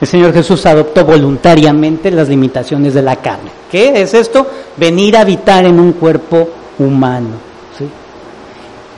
[0.00, 3.50] El Señor Jesús adoptó voluntariamente las limitaciones de la carne.
[3.70, 4.46] ¿Qué es esto?
[4.76, 7.51] Venir a habitar en un cuerpo humano.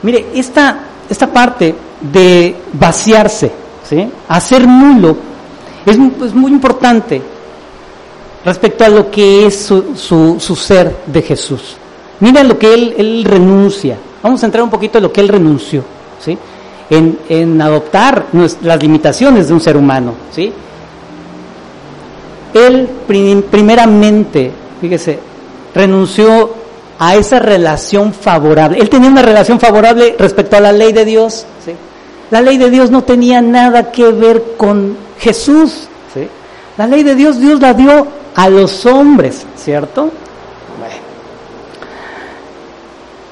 [0.05, 3.51] Mire, esta, esta parte de vaciarse,
[3.89, 4.07] ¿sí?
[4.27, 5.17] hacer nulo,
[5.83, 7.19] es, muy importante
[8.45, 11.77] respecto a lo que es su, su, ser de Jesús.
[12.19, 13.97] Mira lo que él, renuncia.
[14.21, 15.83] Vamos a entrar un poquito en lo que él renunció,
[16.19, 16.37] ¿sí?
[16.87, 18.27] En, en adoptar
[18.61, 20.53] las limitaciones de un ser humano, ¿sí?
[22.53, 22.87] Él
[23.49, 25.17] primeramente, fíjese,
[25.73, 26.54] renunció
[26.99, 28.79] a esa relación favorable.
[28.79, 31.73] Él tenía una relación favorable respecto a la ley de Dios, ¿sí?
[32.31, 36.27] La ley de Dios no tenía nada que ver con Jesús, ¿sí?
[36.77, 40.11] La ley de Dios, Dios la dio a los hombres, ¿cierto?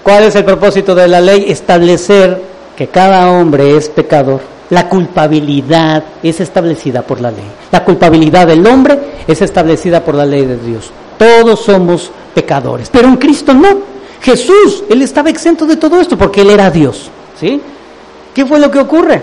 [0.03, 1.45] ¿Cuál es el propósito de la ley?
[1.47, 2.41] Establecer
[2.75, 4.41] que cada hombre es pecador.
[4.69, 7.45] La culpabilidad es establecida por la ley.
[7.71, 10.91] La culpabilidad del hombre es establecida por la ley de Dios.
[11.17, 12.89] Todos somos pecadores.
[12.89, 13.93] Pero en Cristo no.
[14.21, 17.09] Jesús, Él estaba exento de todo esto porque Él era Dios.
[17.39, 17.61] ¿Sí?
[18.33, 19.21] ¿Qué fue lo que ocurre?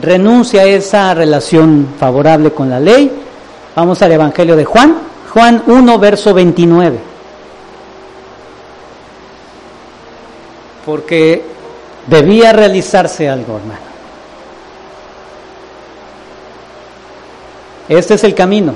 [0.00, 3.10] Renuncia a esa relación favorable con la ley
[3.74, 4.94] Vamos al Evangelio de Juan,
[5.32, 6.98] Juan 1, verso 29.
[10.84, 11.42] Porque
[12.06, 13.90] debía realizarse algo, hermano.
[17.88, 18.74] Este es el camino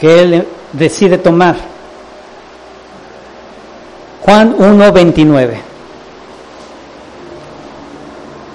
[0.00, 1.56] que él decide tomar.
[4.22, 5.60] Juan 1, 29.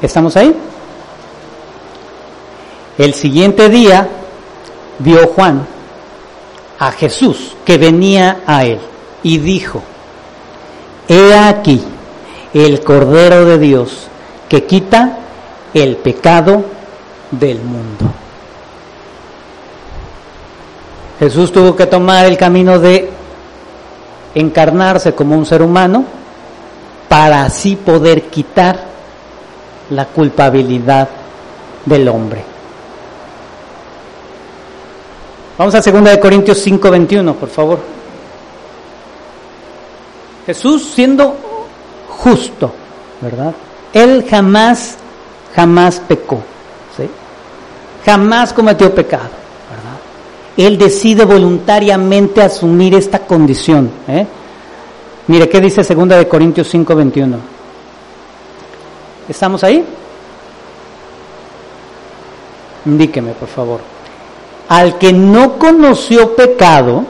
[0.02, 0.56] ¿Estamos ahí?
[2.98, 4.08] El siguiente día
[5.00, 5.66] vio Juan
[6.78, 8.80] a Jesús que venía a él
[9.24, 9.82] y dijo,
[11.08, 11.84] He aquí
[12.54, 14.08] el Cordero de Dios
[14.48, 15.18] que quita
[15.74, 16.64] el pecado
[17.32, 18.23] del mundo.
[21.24, 23.10] Jesús tuvo que tomar el camino de
[24.36, 26.04] encarnarse como un ser humano,
[27.08, 28.84] para así poder quitar
[29.92, 31.08] la culpabilidad
[31.86, 32.44] del hombre.
[35.58, 37.80] Vamos a 2 Corintios 5:21, por favor.
[40.46, 41.38] Jesús siendo
[42.10, 42.70] justo,
[43.22, 43.54] ¿verdad?
[43.94, 44.98] Él jamás,
[45.56, 46.42] jamás pecó,
[46.98, 47.10] ¿sí?
[48.06, 49.43] Jamás cometió pecado.
[50.56, 53.90] Él decide voluntariamente asumir esta condición.
[54.08, 54.26] ¿eh?
[55.28, 57.38] Mire, ¿qué dice 2 de Corintios 5:21?
[59.28, 59.84] ¿Estamos ahí?
[62.86, 63.80] Indíqueme, por favor.
[64.68, 67.06] Al que no conoció pecado,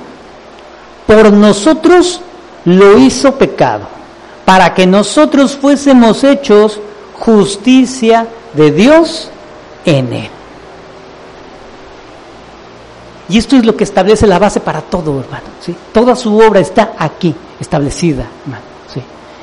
[1.07, 2.21] por nosotros
[2.65, 3.87] lo hizo pecado,
[4.45, 6.79] para que nosotros fuésemos hechos
[7.19, 9.29] justicia de Dios
[9.85, 10.29] en él.
[13.29, 15.45] Y esto es lo que establece la base para todo, hermano.
[15.61, 15.75] ¿sí?
[15.93, 18.63] Toda su obra está aquí, establecida, hermano.
[18.93, 19.01] ¿sí?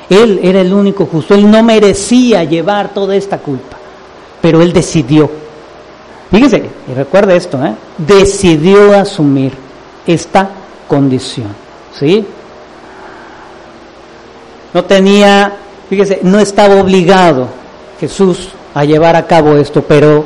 [0.09, 3.77] Él era el único justo, él no merecía llevar toda esta culpa,
[4.41, 5.29] pero él decidió.
[6.29, 7.73] Fíjese, y recuerde esto, ¿eh?
[7.97, 9.51] decidió asumir
[10.05, 10.49] esta
[10.87, 11.47] condición.
[11.97, 12.25] ¿Sí?
[14.73, 15.53] No tenía,
[15.89, 17.47] fíjese, no estaba obligado
[17.99, 20.23] Jesús a llevar a cabo esto, pero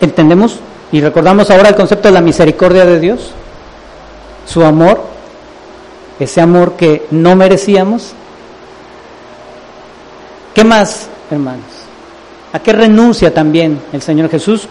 [0.00, 0.58] entendemos
[0.92, 3.32] y recordamos ahora el concepto de la misericordia de Dios,
[4.46, 5.02] su amor,
[6.20, 8.12] ese amor que no merecíamos.
[10.54, 11.64] ¿Qué más, hermanos?
[12.52, 14.68] ¿A qué renuncia también el Señor Jesús?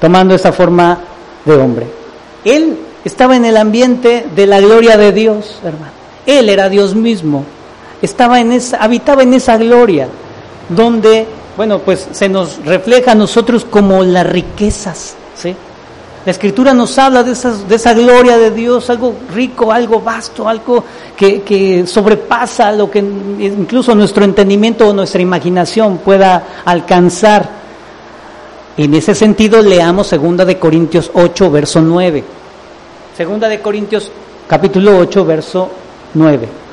[0.00, 0.98] Tomando esa forma
[1.44, 1.86] de hombre.
[2.44, 5.92] Él estaba en el ambiente de la gloria de Dios, hermano.
[6.26, 7.44] Él era Dios mismo.
[8.00, 10.08] Estaba en esa, habitaba en esa gloria
[10.68, 11.26] donde,
[11.60, 15.54] bueno, pues se nos refleja a nosotros como las riquezas, ¿sí?
[16.24, 20.48] La escritura nos habla de, esas, de esa gloria de Dios, algo rico, algo vasto,
[20.48, 20.82] algo
[21.14, 27.46] que, que sobrepasa lo que incluso nuestro entendimiento o nuestra imaginación pueda alcanzar.
[28.78, 32.24] En ese sentido, leamos 2 de Corintios 8, verso 9.
[33.14, 34.10] Segunda de Corintios
[34.48, 35.70] capítulo 8, verso
[36.14, 36.69] 9.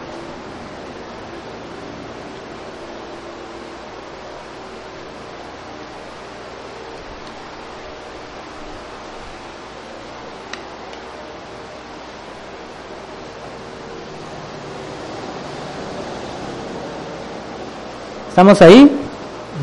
[18.38, 18.88] ¿Estamos ahí?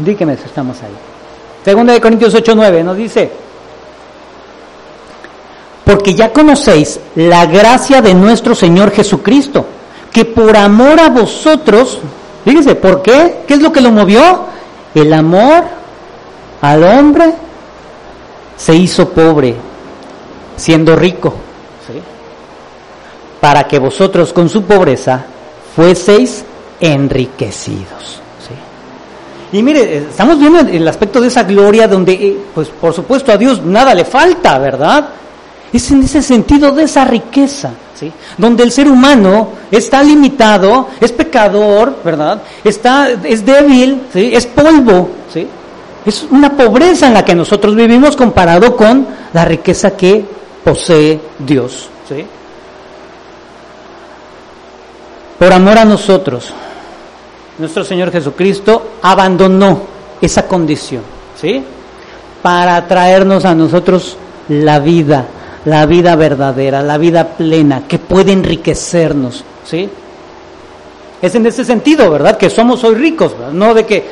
[0.04, 0.90] Dígame si estamos ahí.
[1.64, 3.30] Segunda de Corintios 8, 9 nos dice,
[5.84, 9.64] porque ya conocéis la gracia de nuestro Señor Jesucristo,
[10.12, 12.00] que por amor a vosotros,
[12.44, 13.44] fíjese, ¿por qué?
[13.46, 14.46] ¿Qué es lo que lo movió?
[14.92, 15.62] El amor
[16.60, 17.32] al hombre
[18.56, 19.54] se hizo pobre,
[20.56, 21.32] siendo rico,
[23.40, 25.24] para que vosotros con su pobreza
[25.76, 26.44] fueseis
[26.80, 28.23] enriquecidos.
[29.54, 33.36] Y mire, estamos viendo el aspecto de esa gloria donde, eh, pues por supuesto a
[33.36, 35.10] Dios nada le falta, ¿verdad?
[35.72, 38.10] Es en ese sentido de esa riqueza, ¿sí?
[38.36, 42.42] Donde el ser humano está limitado, es pecador, ¿verdad?
[42.64, 44.32] Está, es débil, ¿sí?
[44.34, 45.46] Es polvo, ¿sí?
[46.04, 50.24] Es una pobreza en la que nosotros vivimos comparado con la riqueza que
[50.64, 52.26] posee Dios, ¿sí?
[55.38, 56.52] Por amor a nosotros,
[57.58, 59.82] nuestro Señor Jesucristo abandonó
[60.20, 61.02] esa condición,
[61.40, 61.62] ¿sí?
[62.42, 64.16] Para traernos a nosotros
[64.48, 65.26] la vida,
[65.64, 69.88] la vida verdadera, la vida plena, que puede enriquecernos, ¿sí?
[71.22, 72.36] Es en ese sentido, ¿verdad?
[72.36, 74.04] Que somos hoy ricos, no de que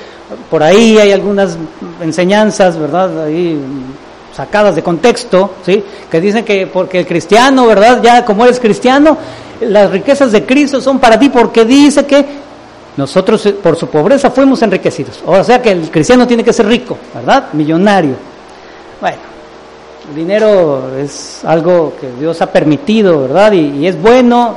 [0.50, 1.58] por ahí hay algunas
[2.00, 3.24] enseñanzas, ¿verdad?
[3.24, 3.60] Ahí
[4.34, 5.82] sacadas de contexto, ¿sí?
[6.10, 8.00] Que dicen que porque el cristiano, ¿verdad?
[8.02, 9.18] Ya como eres cristiano,
[9.60, 12.41] las riquezas de Cristo son para ti porque dice que
[12.96, 15.22] nosotros eh, por su pobreza fuimos enriquecidos.
[15.26, 17.52] O sea que el cristiano tiene que ser rico, ¿verdad?
[17.52, 18.14] Millonario.
[19.00, 19.18] Bueno,
[20.08, 23.52] el dinero es algo que Dios ha permitido, ¿verdad?
[23.52, 24.56] Y, es bueno,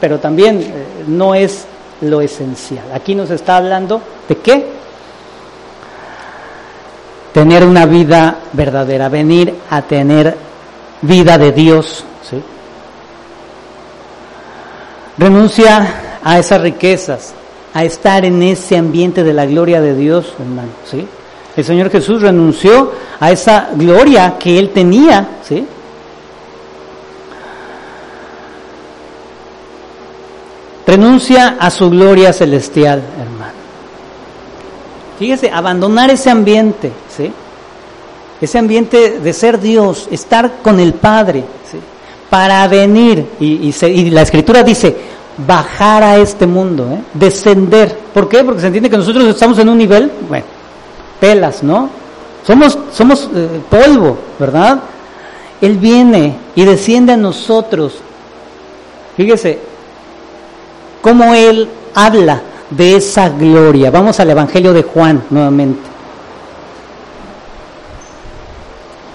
[0.00, 1.64] pero también eh, no es
[2.02, 2.84] lo esencial.
[2.92, 4.66] Aquí nos está hablando de qué?
[7.32, 10.36] Tener una vida verdadera, venir a tener
[11.02, 12.42] vida de Dios, ¿sí?
[15.16, 17.34] Renuncia a esas riquezas,
[17.72, 21.06] a estar en ese ambiente de la gloria de Dios, hermano, ¿sí?
[21.56, 25.66] El Señor Jesús renunció a esa gloria que él tenía, ¿sí?
[30.86, 33.52] Renuncia a su gloria celestial, hermano.
[35.18, 37.30] Fíjese, abandonar ese ambiente, ¿sí?
[38.40, 41.78] Ese ambiente de ser Dios, estar con el Padre, ¿sí?
[42.28, 44.96] Para venir, y, y la Escritura dice,
[45.46, 47.02] bajar a este mundo, ¿eh?
[47.14, 47.96] descender.
[48.12, 48.44] ¿Por qué?
[48.44, 50.44] Porque se entiende que nosotros estamos en un nivel, bueno,
[51.18, 51.88] pelas, ¿no?
[52.46, 54.80] Somos, somos eh, polvo, ¿verdad?
[55.60, 57.94] Él viene y desciende a nosotros.
[59.16, 59.58] Fíjese
[61.02, 63.90] cómo Él habla de esa gloria.
[63.90, 65.90] Vamos al Evangelio de Juan nuevamente.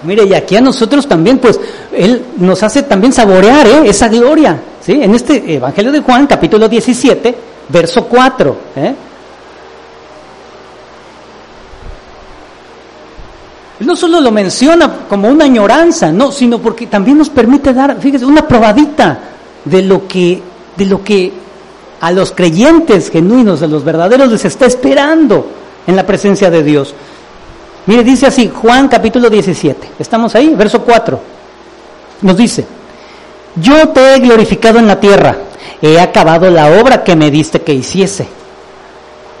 [0.02, 1.58] Mire, y aquí a nosotros también, pues,
[1.92, 3.82] Él nos hace también saborear ¿eh?
[3.86, 4.60] esa gloria.
[4.88, 7.34] En este Evangelio de Juan, capítulo 17,
[7.68, 8.56] verso 4.
[8.76, 8.94] ¿eh?
[13.80, 18.24] No solo lo menciona como una añoranza, no, sino porque también nos permite dar, fíjese,
[18.24, 19.18] una probadita
[19.64, 20.40] de lo que,
[20.76, 21.32] de lo que
[22.00, 25.48] a los creyentes genuinos, a los verdaderos, les está esperando
[25.86, 26.94] en la presencia de Dios.
[27.86, 31.20] Mire, dice así, Juan capítulo 17, estamos ahí, verso 4,
[32.22, 32.66] nos dice,
[33.56, 35.36] yo te he glorificado en la tierra,
[35.80, 38.26] he acabado la obra que me diste que hiciese.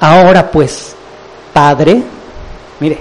[0.00, 0.94] Ahora pues,
[1.52, 2.02] Padre,
[2.80, 2.98] mire,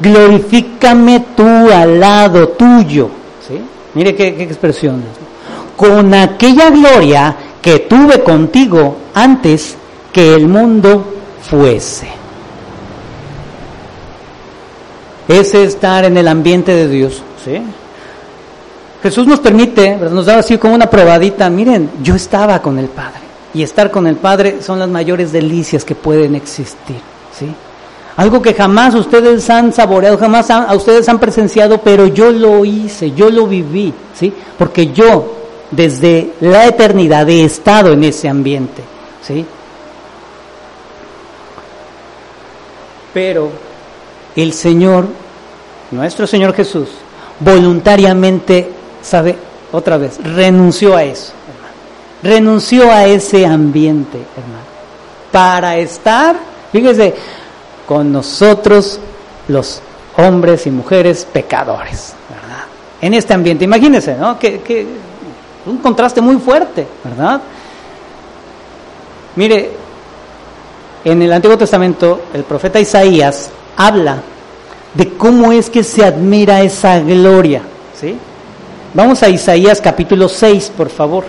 [0.00, 3.10] glorifícame tú al lado tuyo.
[3.46, 3.60] ¿Sí?
[3.94, 5.08] Mire qué, expresiones.
[5.76, 9.76] Con aquella gloria que tuve contigo antes
[10.12, 11.04] que el mundo
[11.42, 12.08] fuese.
[15.28, 17.22] Ese estar en el ambiente de Dios.
[17.44, 17.60] ¿sí?
[19.06, 23.20] Jesús nos permite, nos da así como una probadita, miren, yo estaba con el Padre.
[23.54, 26.96] Y estar con el Padre son las mayores delicias que pueden existir.
[27.32, 27.46] ¿sí?
[28.16, 33.12] Algo que jamás ustedes han saboreado, jamás a ustedes han presenciado, pero yo lo hice,
[33.12, 34.32] yo lo viví, ¿sí?
[34.58, 35.36] Porque yo
[35.70, 38.82] desde la eternidad he estado en ese ambiente,
[39.22, 39.46] ¿sí?
[43.14, 43.50] Pero
[44.34, 45.06] el Señor,
[45.92, 46.88] nuestro Señor Jesús,
[47.38, 48.75] voluntariamente,
[49.06, 49.36] sabe,
[49.72, 51.74] otra vez, renunció a eso, hermano.
[52.22, 54.66] Renunció a ese ambiente, hermano.
[55.30, 56.36] Para estar,
[56.72, 57.14] fíjese,
[57.86, 58.98] con nosotros
[59.48, 59.80] los
[60.16, 62.64] hombres y mujeres pecadores, ¿verdad?
[63.00, 64.38] En este ambiente, imagínense, ¿no?
[64.38, 64.86] Que, que
[65.66, 67.40] un contraste muy fuerte, ¿verdad?
[69.36, 69.70] Mire,
[71.04, 74.22] en el Antiguo Testamento el profeta Isaías habla
[74.94, 77.62] de cómo es que se admira esa gloria,
[78.00, 78.16] ¿sí?
[78.96, 81.24] Vamos a Isaías capítulo 6, por favor.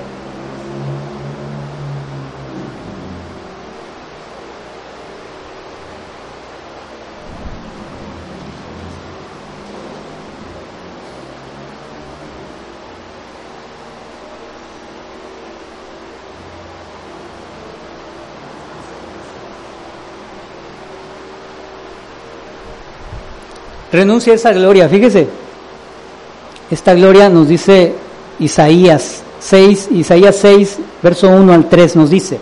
[23.92, 24.88] renuncia a esa gloria.
[24.88, 25.28] Fíjese,
[26.70, 27.96] esta gloria nos dice
[28.40, 32.40] Isaías 6, Isaías 6, verso 1 al 3 nos dice,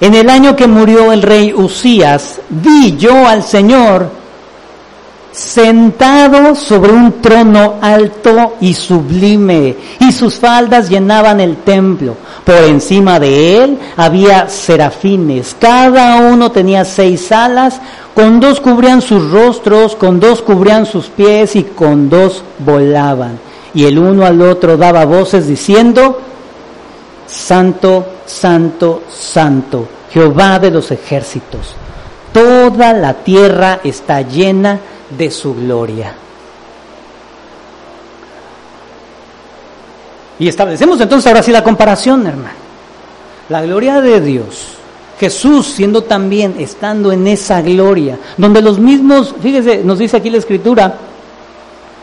[0.00, 4.10] en el año que murió el rey Usías, vi yo al Señor
[5.32, 12.16] sentado sobre un trono alto y sublime, y sus faldas llenaban el templo.
[12.44, 17.80] Por encima de él había serafines, cada uno tenía seis alas,
[18.16, 23.38] con dos cubrían sus rostros, con dos cubrían sus pies y con dos volaban.
[23.74, 26.18] Y el uno al otro daba voces diciendo,
[27.26, 31.74] Santo, Santo, Santo, Jehová de los ejércitos.
[32.32, 36.14] Toda la tierra está llena de su gloria.
[40.38, 42.56] Y establecemos entonces ahora sí la comparación, hermano.
[43.50, 44.76] La gloria de Dios
[45.18, 50.38] Jesús siendo también, estando en esa gloria, donde los mismos, fíjese, nos dice aquí la
[50.38, 50.94] escritura,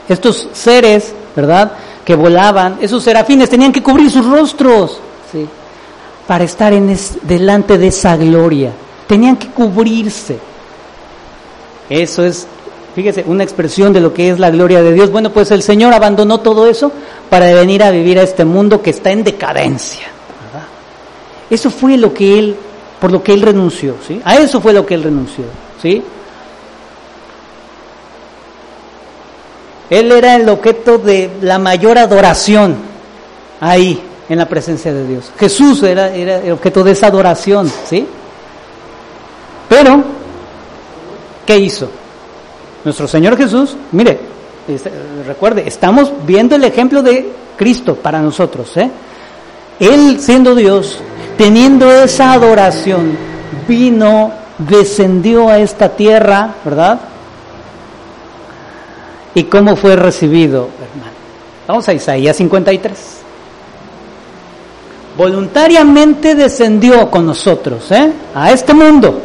[0.09, 1.74] estos seres, ¿verdad?
[2.03, 4.99] Que volaban, esos serafines tenían que cubrir sus rostros,
[5.32, 5.47] ¿sí?
[6.28, 8.72] Para estar en delante de esa gloria.
[9.07, 10.39] Tenían que cubrirse.
[11.89, 12.47] Eso es,
[12.95, 15.11] fíjese, una expresión de lo que es la gloria de Dios.
[15.11, 16.91] Bueno, pues el Señor abandonó todo eso
[17.30, 20.07] para venir a vivir a este mundo que está en decadencia.
[20.45, 20.68] ¿verdad?
[21.49, 22.55] Eso fue lo que Él
[23.04, 24.22] por lo que él renunció, ¿sí?
[24.24, 25.43] A eso fue lo que él renunció,
[25.82, 26.01] ¿sí?
[29.89, 32.78] Él era el objeto de la mayor adoración
[33.60, 35.34] ahí, en la presencia de Dios.
[35.38, 38.08] Jesús era, era el objeto de esa adoración, ¿sí?
[39.68, 40.01] Pero,
[41.45, 41.89] ¿qué hizo?
[42.86, 44.18] Nuestro Señor Jesús, mire,
[44.66, 44.89] este,
[45.28, 48.89] recuerde, estamos viendo el ejemplo de Cristo para nosotros, ¿eh?
[49.78, 50.99] Él siendo Dios,
[51.44, 53.18] teniendo esa adoración,
[53.68, 57.02] vino, descendió a esta tierra, ¿verdad?
[59.36, 61.12] ¿Y cómo fue recibido, hermano?
[61.68, 63.18] Vamos a Isaías 53.
[65.18, 68.14] voluntariamente descendió con nosotros ¿eh?
[68.34, 69.22] a este mundo.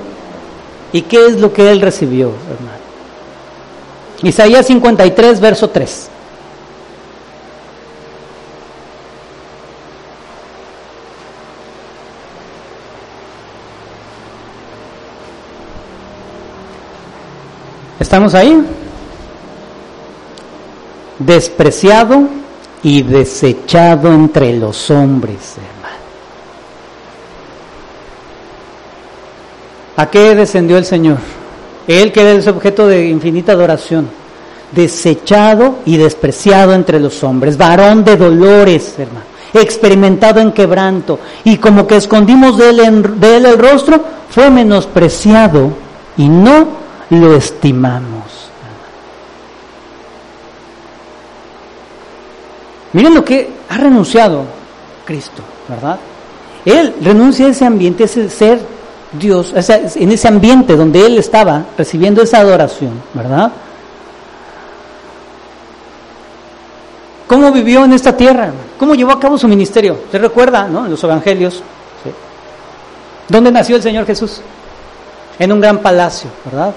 [0.93, 2.79] ¿Y qué es lo que Él recibió, hermano?
[4.25, 6.11] Isaías 53, verso 3.
[18.01, 18.65] ¿Estamos ahí?
[21.19, 22.29] Despreciado
[22.83, 25.97] y desechado entre los hombres, hermano.
[29.97, 31.19] ¿A qué descendió el Señor?
[31.89, 34.09] Él que era objeto de infinita adoración,
[34.71, 41.85] desechado y despreciado entre los hombres, varón de dolores, hermano, experimentado en quebranto, y como
[41.85, 45.73] que escondimos de él el rostro, fue menospreciado
[46.17, 48.51] y no lo estimamos.
[52.93, 54.45] Miren lo que ha renunciado
[55.05, 55.99] Cristo, ¿verdad?
[56.65, 58.61] Él renuncia a ese ambiente, ese ser
[59.13, 63.53] Dios, en ese ambiente donde Él estaba recibiendo esa adoración, ¿verdad?
[67.27, 68.53] ¿Cómo vivió en esta tierra?
[68.79, 69.99] ¿Cómo llevó a cabo su ministerio?
[70.11, 70.87] ¿Se recuerda, no?
[70.87, 71.63] En los evangelios.
[73.29, 74.41] ¿Dónde nació el Señor Jesús?
[75.39, 76.73] En un gran palacio, ¿verdad?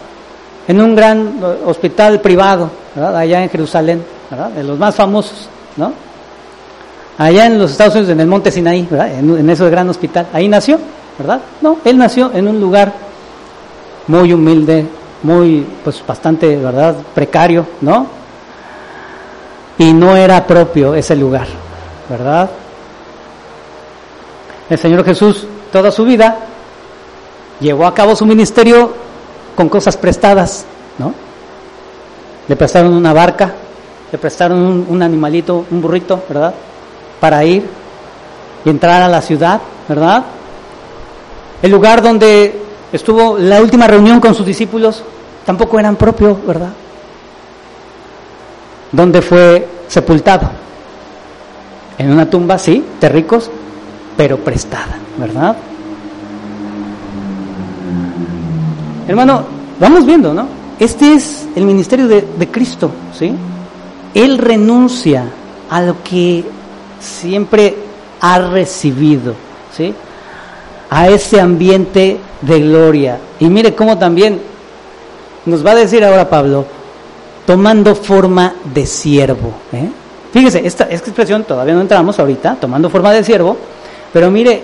[0.68, 3.18] En un gran hospital privado, ¿verdad?
[3.18, 4.49] Allá en Jerusalén, ¿verdad?
[4.49, 5.49] De los más famosos.
[5.78, 5.93] ¿no?
[7.18, 9.12] Allá en los Estados Unidos, en el monte Sinaí, ¿verdad?
[9.20, 10.28] En, ese gran hospital.
[10.34, 10.80] Ahí nació,
[11.18, 11.41] ¿verdad?
[11.62, 12.93] No, él nació en un lugar
[14.07, 14.86] muy humilde,
[15.24, 16.95] muy, pues bastante, ¿verdad?
[17.14, 18.07] Precario, ¿no?
[19.78, 21.47] Y no era propio ese lugar,
[22.09, 22.49] ¿verdad?
[24.70, 26.38] El Señor Jesús, toda su vida,
[27.59, 28.93] llevó a cabo su ministerio
[29.56, 30.66] con cosas prestadas,
[30.97, 31.14] ¿no?
[32.47, 33.54] Le prestaron una barca,
[34.12, 36.54] le prestaron un, animalito, un burrito, ¿verdad?
[37.20, 37.66] Para ir
[38.66, 40.24] y entrar a la ciudad, ¿verdad?
[41.62, 42.60] El lugar donde
[42.91, 45.04] estuvo la última reunión con sus discípulos
[45.45, 46.70] tampoco eran propios, ¿verdad?
[48.91, 50.49] Donde fue sepultado.
[51.97, 53.49] En una tumba, sí, de ricos,
[54.18, 55.56] pero prestada, ¿verdad?
[59.12, 59.43] Hermano,
[59.78, 60.47] vamos viendo, ¿no?
[60.80, 63.34] Este es el ministerio de, Cristo, ¿sí?
[64.14, 65.26] Él renuncia
[65.70, 66.45] a lo que
[66.97, 67.76] siempre
[68.22, 69.34] ha recibido,
[69.76, 69.93] ¿sí?
[70.89, 73.20] A ese ambiente de gloria.
[73.38, 74.39] Y mire cómo también
[75.45, 76.66] nos va a decir ahora Pablo,
[77.45, 79.51] tomando forma de siervo.
[79.74, 79.89] ¿eh?
[80.32, 83.57] Fíjese, esta expresión todavía no entramos ahorita, tomando forma de siervo,
[84.14, 84.62] pero mire,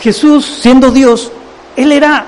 [0.00, 1.30] Jesús siendo Dios,
[1.76, 2.26] Él era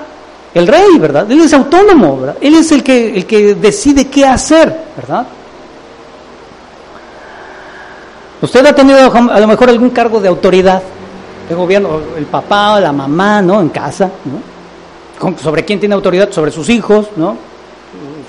[0.56, 1.30] el rey, ¿verdad?
[1.30, 2.38] Él es autónomo, ¿verdad?
[2.40, 5.26] Él es el que, el que decide qué hacer, ¿verdad?
[8.40, 10.80] Usted ha tenido a lo mejor algún cargo de autoridad
[11.46, 13.60] de gobierno, el papá la mamá, ¿no?
[13.60, 15.36] En casa, ¿no?
[15.36, 16.30] ¿Sobre quién tiene autoridad?
[16.32, 17.36] Sobre sus hijos, ¿no?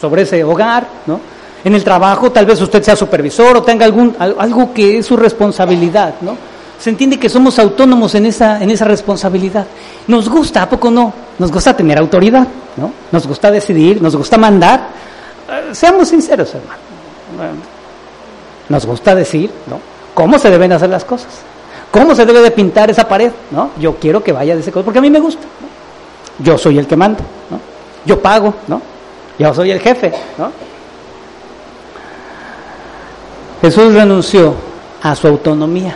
[0.01, 1.21] Sobre ese hogar, ¿no?
[1.63, 5.15] En el trabajo tal vez usted sea supervisor o tenga algún, algo que es su
[5.15, 6.35] responsabilidad, ¿no?
[6.79, 9.65] Se entiende que somos autónomos en esa, en esa responsabilidad.
[10.07, 11.13] Nos gusta, ¿a poco no?
[11.39, 12.47] Nos gusta tener autoridad,
[12.77, 12.91] ¿no?
[13.11, 14.89] Nos gusta decidir, nos gusta mandar.
[15.49, 16.79] Eh, seamos sinceros, hermano.
[18.69, 19.97] Nos gusta decir, ¿no?
[20.17, 21.27] cómo se deben hacer las cosas,
[21.91, 23.69] cómo se debe de pintar esa pared, ¿no?
[23.79, 25.43] Yo quiero que vaya de ese color porque a mí me gusta.
[26.39, 27.19] Yo soy el que manda,
[27.51, 27.59] ¿no?
[28.03, 28.81] Yo pago, ¿no?
[29.37, 30.51] Yo soy el jefe, ¿no?
[33.61, 34.55] Jesús renunció
[35.03, 35.95] a su autonomía.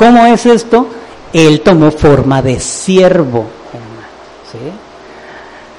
[0.00, 0.88] ¿Cómo es esto?
[1.32, 3.44] Él tomó forma de siervo,
[4.50, 4.58] ¿sí?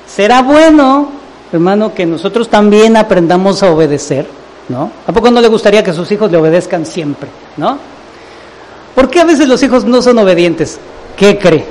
[0.08, 1.10] Será bueno,
[1.52, 4.28] hermano, que nosotros también aprendamos a obedecer
[4.72, 4.90] ¿no?
[5.06, 7.78] ¿A poco no le gustaría que sus hijos le obedezcan siempre, ¿no?
[8.96, 10.80] ¿Por qué a veces los hijos no son obedientes?
[11.18, 11.66] ¿Qué cree?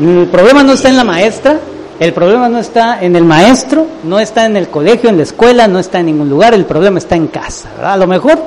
[0.00, 1.58] El problema no está en la maestra,
[1.98, 5.66] el problema no está en el maestro, no está en el colegio, en la escuela,
[5.66, 7.70] no está en ningún lugar, el problema está en casa.
[7.82, 8.38] A lo mejor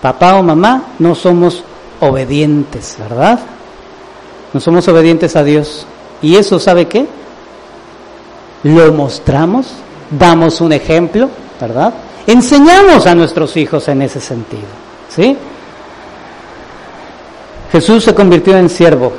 [0.00, 1.64] papá o mamá no somos
[2.02, 3.38] obedientes, ¿verdad?
[4.52, 5.86] No somos obedientes a Dios.
[6.20, 7.06] ¿Y eso sabe qué?
[8.64, 9.68] Lo mostramos,
[10.10, 11.30] damos un ejemplo,
[11.60, 11.94] ¿verdad?
[12.26, 14.62] enseñamos a nuestros hijos en ese sentido.
[15.08, 15.36] ¿sí?
[17.70, 19.12] Jesús se convirtió en siervo.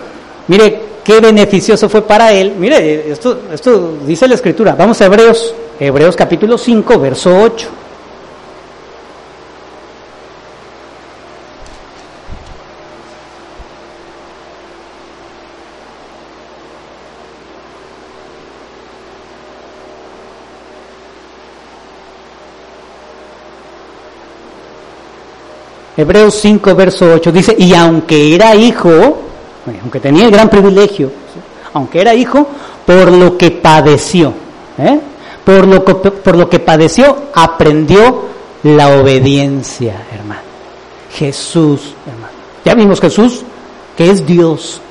[0.48, 2.54] Mire qué beneficioso fue para él.
[2.58, 4.76] Mire, esto, esto dice la escritura.
[4.76, 7.70] Vamos a Hebreos, Hebreos capítulo 5, verso 8.
[25.96, 29.20] Hebreos 5, verso 8, dice, y aunque era hijo,
[29.82, 31.12] aunque tenía el gran privilegio,
[31.74, 32.48] aunque era hijo,
[32.86, 34.34] por lo que padeció,
[34.78, 35.00] ¿eh?
[35.46, 38.24] por, lo que, por lo que padeció, aprendió
[38.64, 40.42] la obediencia, hermano.
[41.14, 42.34] Jesús, hermano.
[42.66, 43.44] Ya vimos Jesús,
[43.96, 44.82] que es Dios,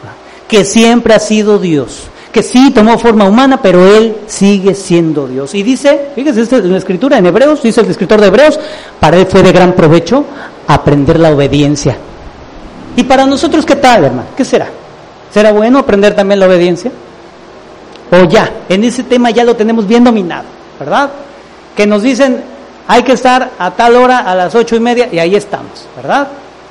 [0.47, 5.55] que siempre ha sido Dios, que sí tomó forma humana, pero Él sigue siendo Dios.
[5.55, 8.61] Y dice, fíjese en la escritura, en Hebreos, dice el escritor de Hebreos,
[9.01, 10.25] para Él fue de gran provecho
[10.75, 11.97] aprender la obediencia.
[12.97, 14.29] ¿Y para nosotros qué tal, hermano?
[14.37, 14.69] ¿Qué será?
[15.33, 16.91] ¿Será bueno aprender también la obediencia?
[18.11, 20.45] O ya, en ese tema ya lo tenemos bien dominado,
[20.79, 21.11] ¿verdad?
[21.75, 22.43] Que nos dicen,
[22.87, 26.29] hay que estar a tal hora, a las ocho y media, y ahí estamos, ¿verdad?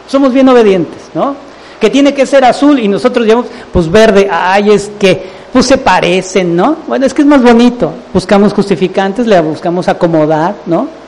[0.08, 1.36] Somos bien obedientes, ¿no?
[1.80, 5.80] Que tiene que ser azul y nosotros llevamos, pues verde, ay, es que, pues se
[5.80, 6.78] parecen, ¿no?
[6.88, 7.92] Bueno, es que es más bonito.
[8.14, 11.01] Buscamos justificantes, le buscamos acomodar, ¿no?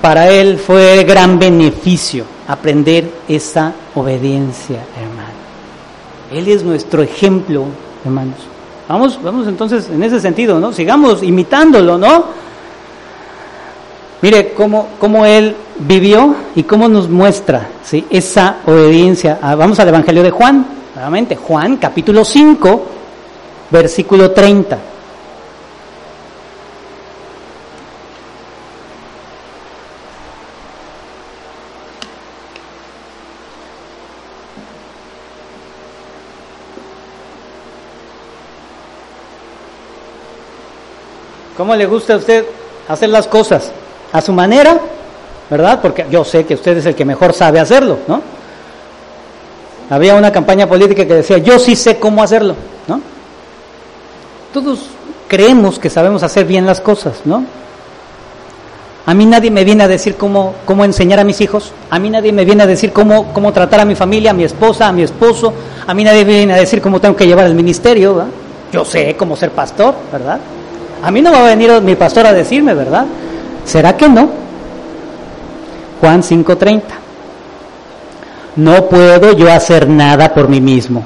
[0.00, 5.40] Para él fue gran beneficio aprender esa obediencia, hermano.
[6.32, 7.66] Él es nuestro ejemplo,
[8.04, 8.38] hermanos.
[8.88, 10.72] Vamos, vamos entonces en ese sentido, ¿no?
[10.72, 12.24] Sigamos imitándolo, ¿no?
[14.22, 17.68] Mire cómo, cómo él vivió y cómo nos muestra
[18.10, 19.38] esa obediencia.
[19.40, 22.86] Ah, vamos al Evangelio de Juan, nuevamente, Juan capítulo 5,
[23.70, 24.78] versículo 30.
[41.60, 42.46] ¿Cómo le gusta a usted
[42.88, 43.70] hacer las cosas?
[44.14, 44.80] ¿A su manera?
[45.50, 45.78] ¿Verdad?
[45.82, 48.22] Porque yo sé que usted es el que mejor sabe hacerlo, ¿no?
[49.90, 52.54] Había una campaña política que decía, yo sí sé cómo hacerlo,
[52.88, 53.02] ¿no?
[54.54, 54.86] Todos
[55.28, 57.44] creemos que sabemos hacer bien las cosas, ¿no?
[59.04, 62.08] A mí nadie me viene a decir cómo, cómo enseñar a mis hijos, a mí
[62.08, 64.92] nadie me viene a decir cómo, cómo tratar a mi familia, a mi esposa, a
[64.92, 65.52] mi esposo,
[65.86, 68.30] a mí nadie me viene a decir cómo tengo que llevar el ministerio, ¿verdad?
[68.72, 70.40] Yo sé cómo ser pastor, ¿verdad?
[71.02, 73.06] A mí no va a venir mi pastor a decirme, ¿verdad?
[73.64, 74.28] ¿Será que no?
[76.00, 76.82] Juan 5:30.
[78.56, 81.04] No puedo yo hacer nada por mí mismo.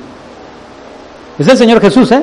[1.38, 2.22] Es el Señor Jesús, ¿eh?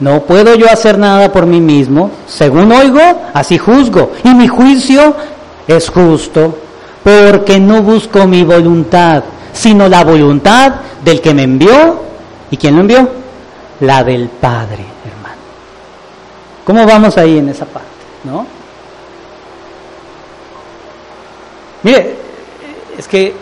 [0.00, 2.10] No puedo yo hacer nada por mí mismo.
[2.26, 3.00] Según oigo,
[3.34, 4.12] así juzgo.
[4.24, 5.14] Y mi juicio
[5.68, 6.56] es justo,
[7.04, 9.22] porque no busco mi voluntad,
[9.52, 10.72] sino la voluntad
[11.04, 12.00] del que me envió.
[12.50, 13.08] ¿Y quién lo envió?
[13.80, 14.89] La del Padre.
[16.70, 17.88] ¿Cómo vamos ahí en esa parte?
[18.22, 18.46] ¿No?
[21.82, 22.14] Mire,
[22.96, 23.34] es que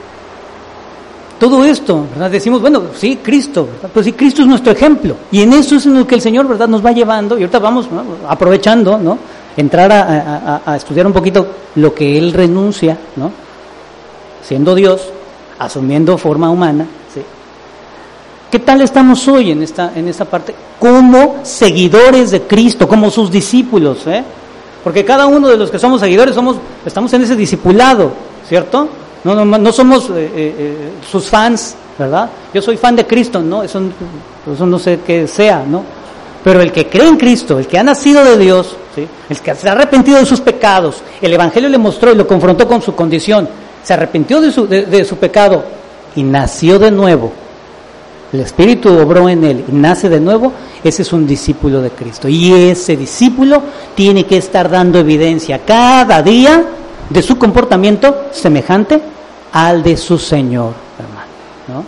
[1.39, 2.07] todo esto.
[2.31, 3.91] Decimos, bueno, sí, Cristo, ¿verdad?
[3.93, 5.15] Pues sí, Cristo es nuestro ejemplo.
[5.31, 7.37] Y en eso es en lo que el Señor, ¿verdad?, nos va llevando.
[7.37, 7.87] Y ahorita vamos
[8.27, 9.19] aprovechando, ¿no?
[9.59, 13.31] Entrar a, a, estudiar un poquito lo que Él renuncia, ¿no?
[14.43, 15.03] Siendo Dios,
[15.59, 16.87] asumiendo forma humana,
[18.51, 20.55] ¿Qué tal estamos hoy en esta, en esta parte?
[20.79, 24.25] Como seguidores de Cristo, como sus discípulos, ¿eh?
[24.83, 28.11] Porque cada uno de los que somos seguidores somos, estamos en ese discipulado,
[28.49, 28.89] ¿cierto?
[29.23, 32.31] No, no, no somos eh, eh, eh, sus fans, ¿verdad?
[32.55, 33.63] Yo soy fan de Cristo, ¿no?
[33.63, 33.83] Eso,
[34.61, 35.85] no sé qué sea, ¿no?
[36.43, 38.77] Pero el que cree en Cristo, el que ha nacido de Dios,
[39.29, 42.67] el que se ha arrepentido de sus pecados, el Evangelio le mostró y lo confrontó
[42.67, 43.47] con su condición,
[43.83, 45.65] se arrepintió de su, de su pecado
[46.17, 47.31] y nació de nuevo
[48.33, 50.53] el Espíritu obró en él y nace de nuevo,
[50.85, 52.29] ese es un discípulo de Cristo.
[52.29, 53.63] Y ese discípulo
[53.95, 56.63] tiene que estar dando evidencia cada día
[57.09, 59.01] de su comportamiento semejante
[59.53, 61.85] al de su Señor, hermano.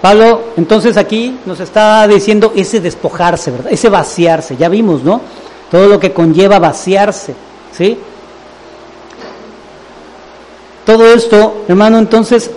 [0.00, 3.72] Pablo, entonces aquí nos está diciendo ese despojarse, ¿verdad?
[3.72, 5.20] Ese vaciarse, ya vimos, ¿no?
[5.70, 7.34] Todo lo que conlleva vaciarse,
[7.76, 7.98] ¿sí?
[10.88, 12.50] Todo esto, hermano, entonces,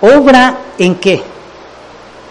[0.00, 1.20] obra en qué?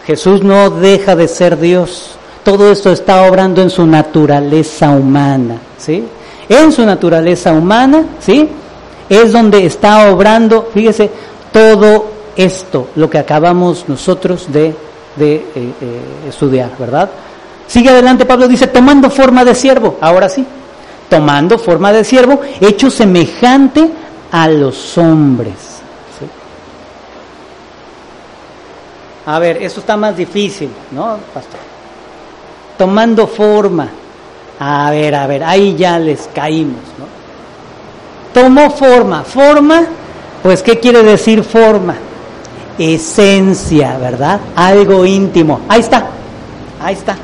[0.05, 2.11] Jesús no deja de ser Dios.
[2.45, 6.05] Todo esto está obrando en su naturaleza humana, ¿sí?
[6.47, 8.47] En su naturaleza humana, ¿sí?
[9.09, 11.11] Es donde está obrando, fíjese,
[11.51, 12.05] todo
[12.37, 14.73] esto, lo que acabamos nosotros de, eh,
[15.19, 15.73] eh,
[16.29, 17.09] estudiar, ¿verdad?
[17.67, 20.45] Sigue adelante, Pablo dice, tomando forma de siervo, ahora sí,
[21.09, 25.77] tomando forma de siervo, hecho semejante a los hombres.
[29.25, 31.59] A ver, eso está más difícil, ¿no, pastor?
[32.77, 33.89] Tomando forma.
[34.59, 37.05] A ver, a ver, ahí ya les caímos, ¿no?
[38.41, 39.23] Tomó forma.
[39.23, 39.83] Forma,
[40.41, 41.95] pues, ¿qué quiere decir forma?
[42.79, 44.39] Esencia, ¿verdad?
[44.55, 45.59] Algo íntimo.
[45.67, 46.07] Ahí está,
[46.81, 47.17] ahí está.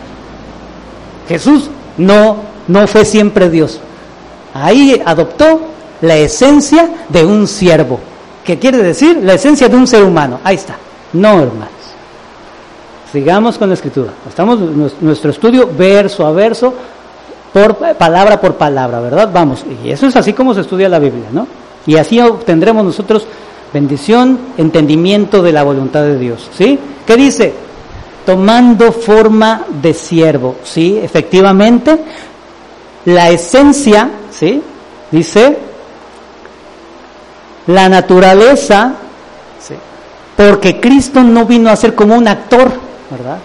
[1.30, 2.36] Jesús no,
[2.68, 3.80] no fue siempre Dios.
[4.54, 5.73] Ahí adoptó
[6.04, 7.98] la esencia de un siervo.
[8.44, 9.22] ¿Qué quiere decir?
[9.24, 10.40] La esencia de un ser humano.
[10.44, 10.76] Ahí está.
[11.14, 11.70] No, hermanos.
[13.12, 14.12] Sigamos con la escritura.
[14.28, 14.60] Estamos
[15.00, 16.74] nuestro estudio verso a verso,
[17.54, 19.30] por palabra por palabra, ¿verdad?
[19.32, 19.64] Vamos.
[19.84, 21.48] Y eso es así como se estudia la Biblia, ¿no?
[21.86, 23.26] Y así obtendremos nosotros
[23.72, 26.50] bendición, entendimiento de la voluntad de Dios.
[26.54, 26.78] ¿Sí?
[27.08, 27.54] ¿Qué dice?
[28.26, 30.58] Tomando forma de siervo.
[30.66, 31.00] ¿Sí?
[31.02, 31.98] Efectivamente,
[33.06, 34.62] la esencia, ¿sí?
[35.12, 35.73] Dice,
[37.68, 38.94] la naturaleza,
[39.60, 39.76] ¿sí?
[40.36, 42.72] porque Cristo no vino a ser como un actor,
[43.10, 43.38] ¿verdad?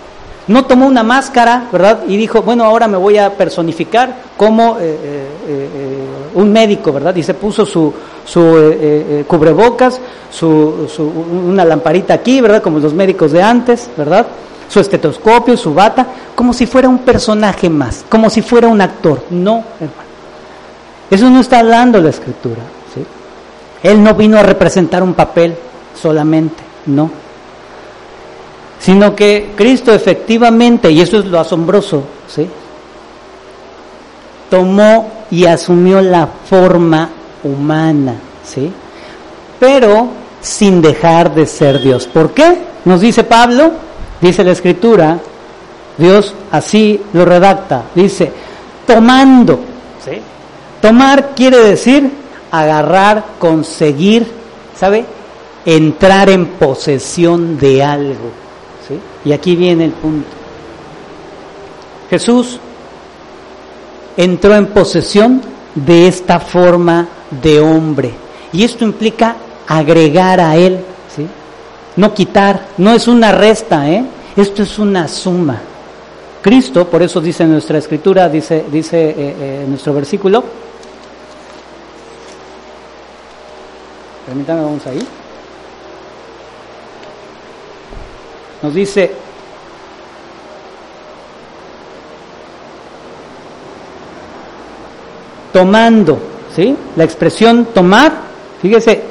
[0.48, 2.00] No tomó una máscara, ¿verdad?
[2.08, 7.14] Y dijo, bueno, ahora me voy a personificar como eh, eh, eh, un médico, ¿verdad?
[7.16, 7.92] Y se puso su,
[8.24, 10.00] su cubrebocas,
[10.30, 12.62] su, su, una lamparita aquí, ¿verdad?
[12.62, 14.26] Como los médicos de antes, ¿verdad?
[14.70, 19.24] Su estetoscopio, su bata, como si fuera un personaje más, como si fuera un actor.
[19.28, 20.08] No, hermano.
[21.10, 22.77] Eso no está hablando la escritura.
[23.82, 25.54] Él no vino a representar un papel
[25.94, 27.10] solamente, no
[28.78, 32.48] sino que Cristo efectivamente, y eso es lo asombroso, ¿sí?
[34.48, 37.10] tomó y asumió la forma
[37.42, 38.14] humana,
[38.44, 38.72] ¿sí?
[39.58, 40.08] pero
[40.40, 42.06] sin dejar de ser Dios.
[42.06, 42.58] ¿Por qué?
[42.84, 43.72] Nos dice Pablo,
[44.20, 45.18] dice la Escritura,
[45.98, 48.32] Dios así lo redacta, dice,
[48.86, 49.58] tomando,
[50.02, 50.12] ¿sí?
[50.80, 52.08] Tomar quiere decir
[52.50, 54.26] agarrar, conseguir,
[54.78, 55.04] ¿sabe?
[55.64, 58.30] Entrar en posesión de algo.
[59.24, 60.28] Y aquí viene el punto.
[62.08, 62.58] Jesús
[64.16, 65.42] entró en posesión
[65.74, 67.06] de esta forma
[67.42, 68.12] de hombre.
[68.52, 69.36] Y esto implica
[69.66, 70.80] agregar a él,
[71.14, 71.26] ¿sí?
[71.96, 74.04] no quitar, no es una resta, ¿eh?
[74.36, 75.60] esto es una suma.
[76.40, 80.42] Cristo, por eso dice nuestra escritura, dice, dice eh, eh, nuestro versículo,
[84.28, 84.98] permítanme, vamos ahí.
[88.62, 89.10] Nos dice,
[95.50, 96.18] tomando,
[96.54, 96.76] ¿sí?
[96.94, 98.12] La expresión tomar,
[98.60, 99.02] fíjese,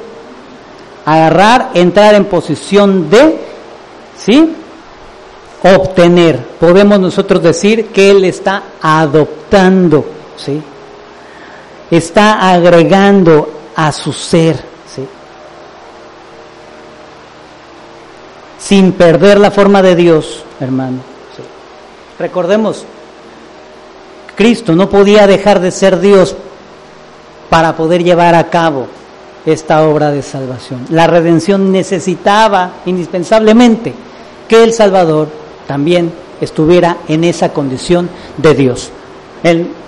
[1.04, 3.40] agarrar, entrar en posición de,
[4.16, 4.54] ¿sí?
[5.64, 6.38] Obtener.
[6.60, 10.04] Podemos nosotros decir que Él está adoptando,
[10.36, 10.62] ¿sí?
[11.90, 14.77] Está agregando a su ser,
[18.58, 20.98] sin perder la forma de Dios, hermano.
[22.18, 22.84] Recordemos,
[24.34, 26.34] Cristo no podía dejar de ser Dios
[27.48, 28.86] para poder llevar a cabo
[29.46, 30.86] esta obra de salvación.
[30.90, 33.94] La redención necesitaba indispensablemente
[34.48, 35.28] que el Salvador
[35.66, 38.90] también estuviera en esa condición de Dios.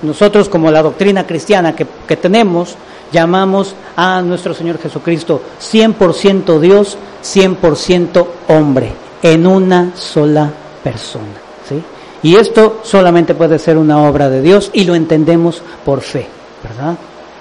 [0.03, 2.77] nosotros como la doctrina cristiana que, que tenemos,
[3.13, 8.93] llamamos a nuestro Señor Jesucristo 100% Dios, 100% hombre,
[9.23, 10.51] en una sola
[10.83, 11.25] persona.
[11.69, 11.83] ¿sí?
[12.23, 16.27] Y esto solamente puede ser una obra de Dios y lo entendemos por fe,
[16.63, 16.97] ¿verdad?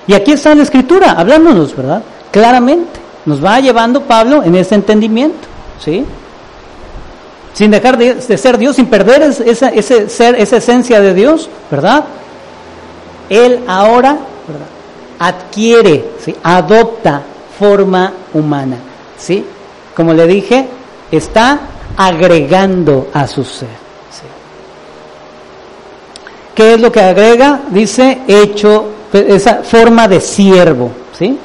[0.08, 2.02] Y aquí está la escritura, hablándonos, ¿verdad?
[2.32, 5.48] Claramente, nos va llevando Pablo en ese entendimiento,
[5.84, 6.06] ¿sí?
[7.54, 12.06] Sin dejar de, ser Dios, sin perder esa, ese ser, esa esencia de Dios, ¿verdad?
[13.30, 14.18] Él ahora,
[14.48, 14.79] ¿verdad?
[15.20, 16.36] Adquiere, ¿sí?
[16.42, 17.22] adopta
[17.58, 18.78] forma humana.
[19.18, 19.46] ¿sí?
[19.96, 20.66] Como le dije,
[21.12, 21.60] está
[21.98, 23.90] agregando a su ser.
[26.56, 27.62] ¿Qué es lo que agrega?
[27.70, 30.92] Dice hecho, esa forma de siervo.
[31.18, 31.38] ¿sí?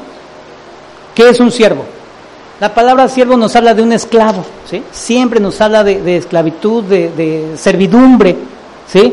[1.14, 1.85] ¿Qué es un siervo?
[2.61, 4.83] La palabra siervo nos habla de un esclavo, ¿sí?
[4.93, 8.37] Siempre nos habla de, esclavitud, de, de, servidumbre,
[8.87, 9.12] ¿sí?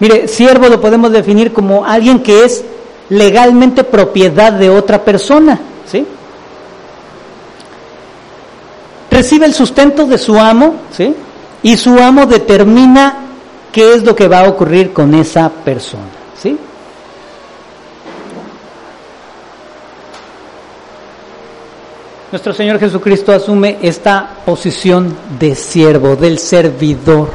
[0.00, 2.64] Mire, siervo lo podemos definir como alguien que es
[3.10, 6.06] legalmente propiedad de otra persona, ¿sí?
[9.10, 11.14] Recibe el sustento de su amo, ¿sí?
[11.62, 13.18] Y su amo determina
[13.72, 16.02] qué es lo que va a ocurrir con esa persona,
[16.40, 16.58] ¿sí?
[22.32, 27.30] Nuestro Señor Jesucristo asume esta posición de siervo, del servidor,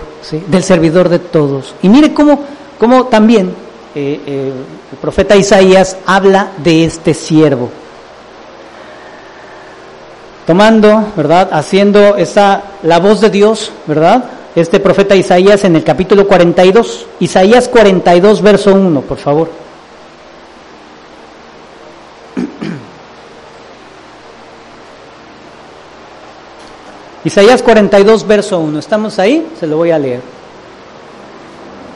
[0.47, 1.73] del servidor de todos.
[1.81, 2.43] Y mire cómo,
[2.77, 3.53] cómo también
[3.95, 4.51] eh, eh,
[4.91, 7.69] el profeta Isaías habla de este siervo.
[10.45, 11.49] Tomando, ¿verdad?
[11.51, 14.25] Haciendo esa, la voz de Dios, ¿verdad?
[14.55, 19.51] Este profeta Isaías en el capítulo 42, Isaías 42, verso 1, por favor.
[27.23, 28.79] Isaías 42, verso 1.
[28.79, 29.47] ¿Estamos ahí?
[29.59, 30.38] Se lo voy a leer.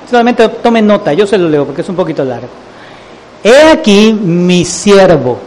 [0.10, 2.48] Solamente tomen nota, yo se lo leo porque es un poquito largo.
[3.44, 5.38] He aquí mi siervo.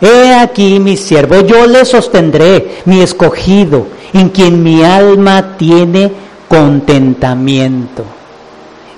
[0.00, 6.12] He aquí mi siervo, yo le sostendré, mi escogido, en quien mi alma tiene
[6.46, 8.04] contentamiento.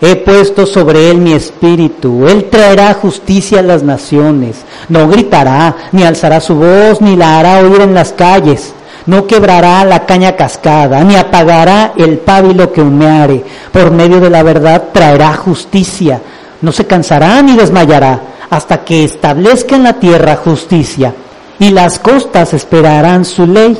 [0.02, 6.02] He puesto sobre él mi espíritu, él traerá justicia a las naciones, no gritará, ni
[6.02, 8.74] alzará su voz, ni la hará oír en las calles,
[9.06, 14.42] no quebrará la caña cascada, ni apagará el pábilo que humeare, por medio de la
[14.42, 16.20] verdad traerá justicia,
[16.60, 18.20] no se cansará ni desmayará,
[18.50, 21.14] hasta que establezca en la tierra justicia,
[21.58, 23.78] y las costas esperarán su ley.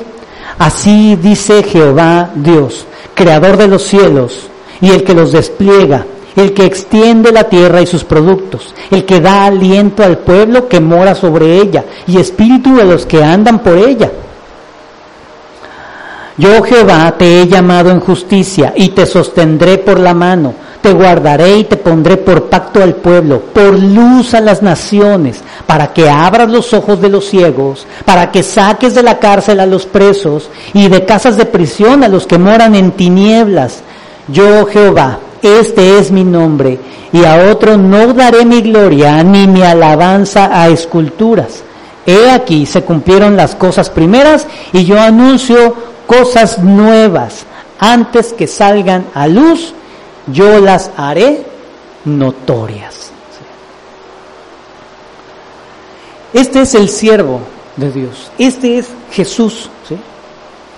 [0.58, 4.48] Así dice Jehová Dios, creador de los cielos,
[4.80, 6.06] y el que los despliega,
[6.36, 10.80] el que extiende la tierra y sus productos, el que da aliento al pueblo que
[10.80, 14.10] mora sobre ella, y espíritu de los que andan por ella.
[16.40, 21.58] Yo Jehová te he llamado en justicia y te sostendré por la mano te guardaré
[21.58, 26.48] y te pondré por pacto al pueblo, por luz a las naciones, para que abras
[26.48, 30.88] los ojos de los ciegos, para que saques de la cárcel a los presos y
[30.88, 33.82] de casas de prisión a los que moran en tinieblas.
[34.28, 36.78] Yo Jehová, este es mi nombre,
[37.12, 41.62] y a otro no daré mi gloria ni mi alabanza a esculturas.
[42.06, 47.44] He aquí se cumplieron las cosas primeras y yo anuncio cosas nuevas.
[47.78, 49.72] Antes que salgan a luz
[50.26, 51.44] yo las haré
[52.04, 53.12] notorias.
[56.32, 57.40] Este es el siervo
[57.76, 59.68] de Dios, este es Jesús,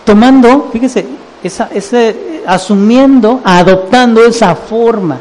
[0.05, 1.05] tomando, fíjese,
[1.43, 5.19] esa, ese, asumiendo, adoptando esa forma,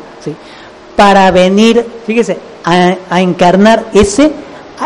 [0.95, 4.31] para venir, fíjese, a, a, encarnar ese,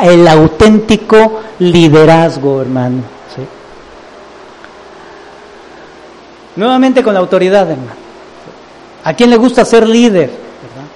[0.02, 3.15] el auténtico liderazgo, hermano.
[6.56, 8.06] Nuevamente con la autoridad, hermano.
[9.04, 10.30] ¿A quién le gusta ser líder?
[10.30, 10.88] ¿verdad?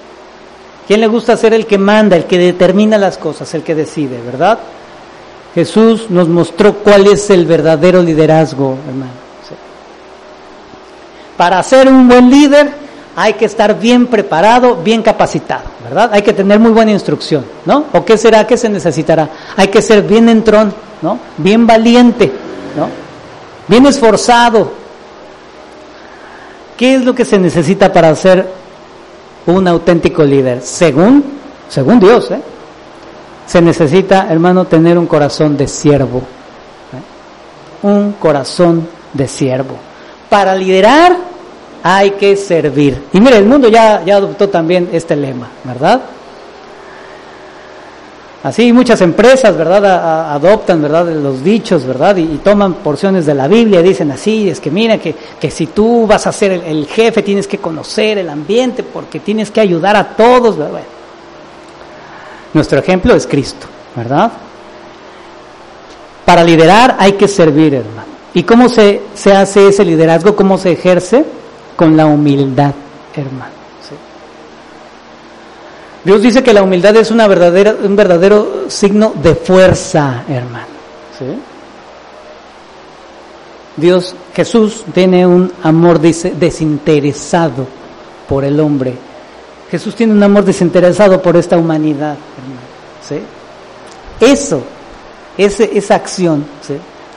[0.86, 4.20] ¿Quién le gusta ser el que manda, el que determina las cosas, el que decide,
[4.20, 4.58] verdad?
[5.54, 9.12] Jesús nos mostró cuál es el verdadero liderazgo, hermano.
[11.36, 12.70] Para ser un buen líder
[13.16, 16.10] hay que estar bien preparado, bien capacitado, ¿verdad?
[16.12, 17.86] Hay que tener muy buena instrucción, ¿no?
[17.92, 18.46] ¿O qué será?
[18.46, 19.28] ¿Qué se necesitará?
[19.56, 21.18] Hay que ser bien entrón, ¿no?
[21.38, 22.30] Bien valiente,
[22.76, 22.88] ¿no?
[23.66, 24.72] Bien esforzado,
[26.80, 28.48] ¿Qué es lo que se necesita para ser
[29.44, 30.62] un auténtico líder?
[30.62, 31.22] Según,
[31.68, 32.40] según Dios, ¿eh?
[33.46, 36.20] se necesita, hermano, tener un corazón de siervo.
[36.20, 37.86] ¿eh?
[37.86, 39.76] Un corazón de siervo.
[40.30, 41.18] Para liderar
[41.82, 43.08] hay que servir.
[43.12, 46.00] Y mire, el mundo ya, ya adoptó también este lema, ¿verdad?
[48.42, 50.32] Así muchas empresas, ¿verdad?
[50.32, 51.06] adoptan, ¿verdad?
[51.08, 52.16] Los dichos, ¿verdad?
[52.16, 55.66] Y, toman porciones de la Biblia y dicen así, es que mira, que, que si
[55.66, 59.94] tú vas a ser el, jefe tienes que conocer el ambiente porque tienes que ayudar
[59.96, 60.80] a todos, ¿verdad?
[62.54, 64.32] nuestro ejemplo es Cristo, ¿verdad?
[66.24, 68.08] Para liderar hay que servir, hermano.
[68.32, 70.34] ¿Y cómo se, se hace ese liderazgo?
[70.34, 71.24] ¿Cómo se ejerce?
[71.76, 72.72] Con la humildad,
[73.14, 73.59] hermano.
[76.04, 80.66] Dios dice que la humildad es una verdadera, un verdadero signo de fuerza, hermano.
[83.76, 87.66] Dios, Jesús tiene un amor desinteresado
[88.28, 88.94] por el hombre.
[89.70, 92.60] Jesús tiene un amor desinteresado por esta humanidad, hermano.
[93.06, 93.20] ¿sí?
[94.20, 94.62] Eso,
[95.36, 96.74] ese, esa acción, ¿sí?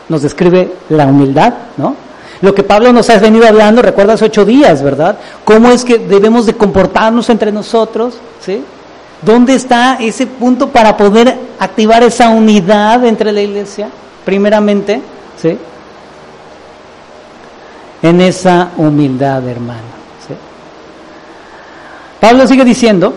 [0.10, 1.96] nos describe la humildad, ¿no?
[2.42, 5.18] Lo que Pablo nos ha venido hablando, recuerdas ocho días, ¿verdad?
[5.46, 8.16] ¿Cómo es que debemos de comportarnos entre nosotros?
[8.42, 8.62] ¿Sí?
[9.26, 13.90] ¿Dónde está ese punto para poder activar esa unidad entre la iglesia?
[14.26, 15.02] Primeramente,
[15.42, 15.58] ¿sí?
[18.02, 19.94] En esa humildad, hermano.
[22.20, 23.14] Pablo sigue diciendo,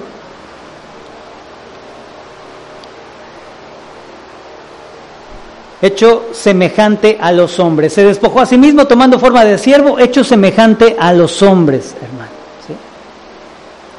[5.81, 7.93] hecho semejante a los hombres.
[7.93, 12.31] Se despojó a sí mismo tomando forma de siervo, hecho semejante a los hombres, hermano.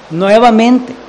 [0.10, 1.07] Nuevamente.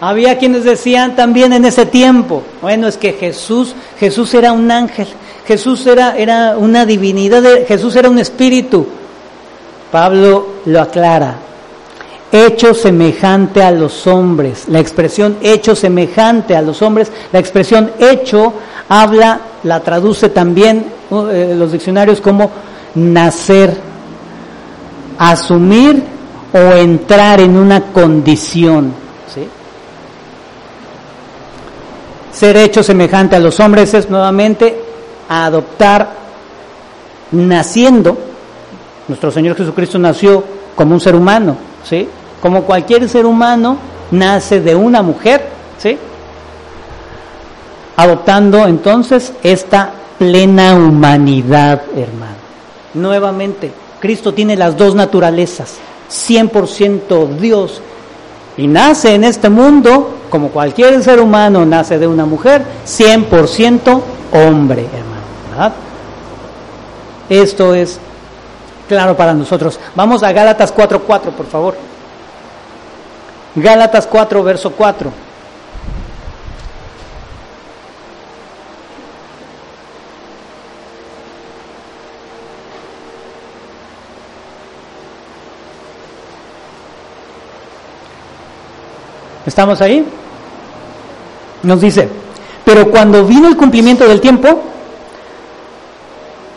[0.00, 5.08] Había quienes decían también en ese tiempo, bueno, es que Jesús, Jesús era un ángel,
[5.44, 8.86] Jesús era, era una divinidad, Jesús era un espíritu.
[9.90, 11.38] Pablo lo aclara,
[12.30, 14.66] hecho semejante a los hombres.
[14.68, 18.52] La expresión hecho semejante a los hombres, la expresión hecho
[18.88, 22.50] habla, la traduce también eh, los diccionarios como
[22.94, 23.74] nacer,
[25.18, 26.04] asumir
[26.52, 28.92] o entrar en una condición.
[29.34, 29.48] ¿sí?
[32.38, 34.80] Ser hecho semejante a los hombres es nuevamente
[35.28, 36.08] adoptar,
[37.32, 38.16] naciendo,
[39.08, 40.44] nuestro Señor Jesucristo nació
[40.76, 42.08] como un ser humano, ¿sí?
[42.40, 43.76] como cualquier ser humano,
[44.12, 45.48] nace de una mujer,
[45.78, 45.98] ¿sí?
[47.96, 52.36] Adoptando entonces esta plena humanidad, hermano.
[52.94, 55.74] Nuevamente, Cristo tiene las dos naturalezas,
[56.08, 57.82] 100% Dios,
[58.58, 64.02] y nace en este mundo, como cualquier ser humano nace de una mujer, 100%
[64.32, 65.22] hombre, hermano.
[65.50, 65.72] ¿verdad?
[67.30, 67.98] Esto es
[68.88, 69.78] claro para nosotros.
[69.94, 71.76] Vamos a Gálatas 4.4, por favor.
[73.54, 75.27] Gálatas 4, verso 4.
[89.48, 90.04] ¿Estamos ahí?
[91.62, 92.06] Nos dice,
[92.66, 94.60] pero cuando vino el cumplimiento del tiempo,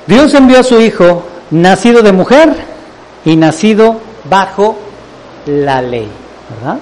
[0.05, 2.53] Dios envió a su Hijo, nacido de mujer
[3.23, 3.97] y nacido
[4.29, 4.77] bajo
[5.45, 6.09] la ley,
[6.49, 6.79] ¿verdad?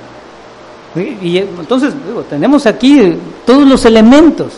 [1.21, 1.93] Y, entonces
[2.27, 3.15] tenemos aquí
[3.45, 4.53] todos los elementos.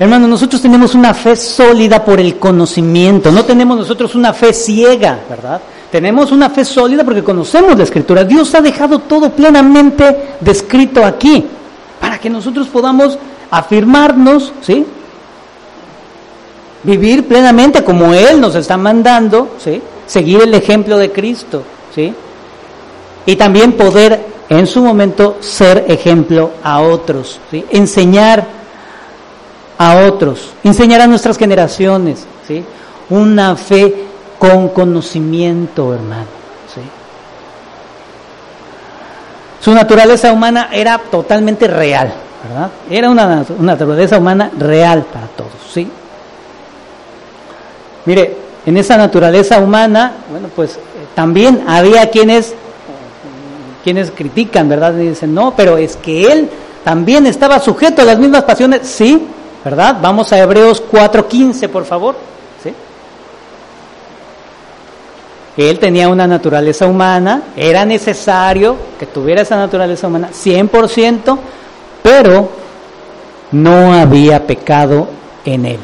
[0.00, 5.20] Hermano, nosotros tenemos una fe sólida por el conocimiento, no tenemos nosotros una fe ciega,
[5.30, 5.60] ¿verdad?
[5.90, 8.24] Tenemos una fe sólida porque conocemos la escritura.
[8.24, 11.44] Dios ha dejado todo plenamente descrito aquí
[12.00, 13.18] para que nosotros podamos
[13.50, 14.84] afirmarnos, ¿sí?
[16.82, 19.80] Vivir plenamente como Él nos está mandando, ¿sí?
[20.06, 21.62] Seguir el ejemplo de Cristo,
[21.94, 22.12] ¿sí?
[23.24, 27.64] Y también poder en su momento ser ejemplo a otros, ¿sí?
[27.70, 28.44] Enseñar
[29.78, 32.64] a otros, enseñar a nuestras generaciones, ¿sí?
[33.10, 34.06] Una fe
[34.38, 36.26] con conocimiento, hermano.
[36.72, 36.80] ¿sí?
[39.60, 42.12] Su naturaleza humana era totalmente real,
[42.48, 42.70] ¿verdad?
[42.88, 45.88] Era una, naturaleza humana real para todos, ¿sí?
[48.04, 50.78] Mire, en esa naturaleza humana, bueno, pues eh,
[51.14, 52.54] también había quienes,
[53.82, 54.94] quienes critican, ¿verdad?
[54.98, 56.48] Y dicen, no, pero es que él
[56.84, 59.26] también estaba sujeto a las mismas pasiones, sí,
[59.64, 59.96] ¿verdad?
[60.00, 62.14] Vamos a Hebreos 4.15, por favor.
[65.56, 71.38] Él tenía una naturaleza humana, era necesario que tuviera esa naturaleza humana 100%,
[72.02, 72.50] pero
[73.52, 75.08] no había pecado
[75.46, 75.78] en él.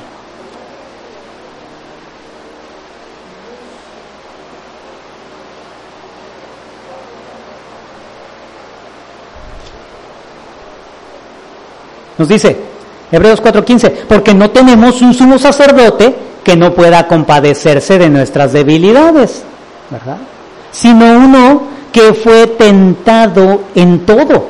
[12.19, 12.57] Nos dice
[13.11, 19.45] Hebreos 4:15, porque no tenemos un sumo sacerdote que no pueda compadecerse de nuestras debilidades
[19.93, 20.17] ¿verdad?
[20.71, 21.63] Sino uno
[21.93, 24.47] que fue tentado en todo,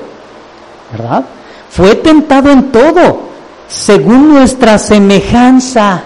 [0.93, 1.25] ¿verdad?
[1.69, 3.21] Fue tentado en todo,
[3.67, 6.03] según nuestra semejanza,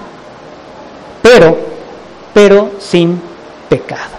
[1.20, 1.58] pero,
[2.32, 3.20] pero sin
[3.68, 4.16] pecado.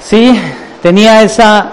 [0.00, 0.38] Sí,
[0.82, 1.72] tenía esa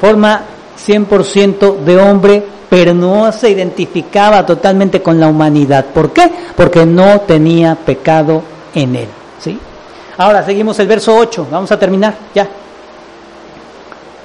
[0.00, 0.40] forma
[0.84, 5.86] 100% de hombre pero no se identificaba totalmente con la humanidad.
[5.86, 6.30] ¿Por qué?
[6.56, 8.42] Porque no tenía pecado
[8.72, 9.08] en él.
[9.42, 9.58] ¿sí?
[10.16, 12.48] Ahora seguimos el verso 8, vamos a terminar ya.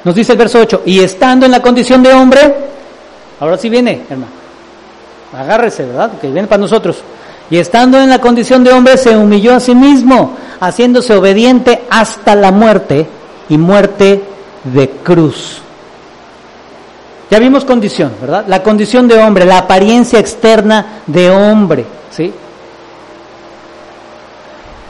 [0.04, 2.56] Nos dice el verso 8, y estando en la condición de hombre,
[3.40, 4.32] ahora sí viene, hermano,
[5.36, 6.12] agárrese, ¿verdad?
[6.22, 6.98] Que viene para nosotros.
[7.50, 12.36] Y estando en la condición de hombre, se humilló a sí mismo, haciéndose obediente hasta
[12.36, 13.08] la muerte
[13.50, 14.24] y muerte
[14.64, 15.65] de cruz.
[17.30, 18.46] Ya vimos condición, ¿verdad?
[18.48, 22.32] La condición de hombre, la apariencia externa de hombre, ¿sí?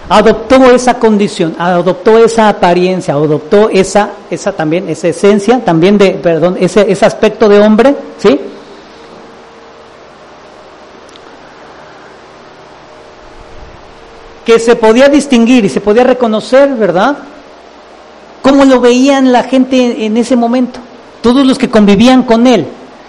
[0.10, 6.58] Adoptó esa condición, adoptó esa apariencia, adoptó esa, esa también, esa esencia, también de, perdón,
[6.60, 8.40] ese, ese aspecto de hombre, ¿sí?
[14.46, 17.18] Que se podía distinguir y se podía reconocer, ¿verdad?
[18.44, 20.80] ¿Cómo lo veían la gente en ese momento?
[21.26, 22.68] Todos los que convivían con él,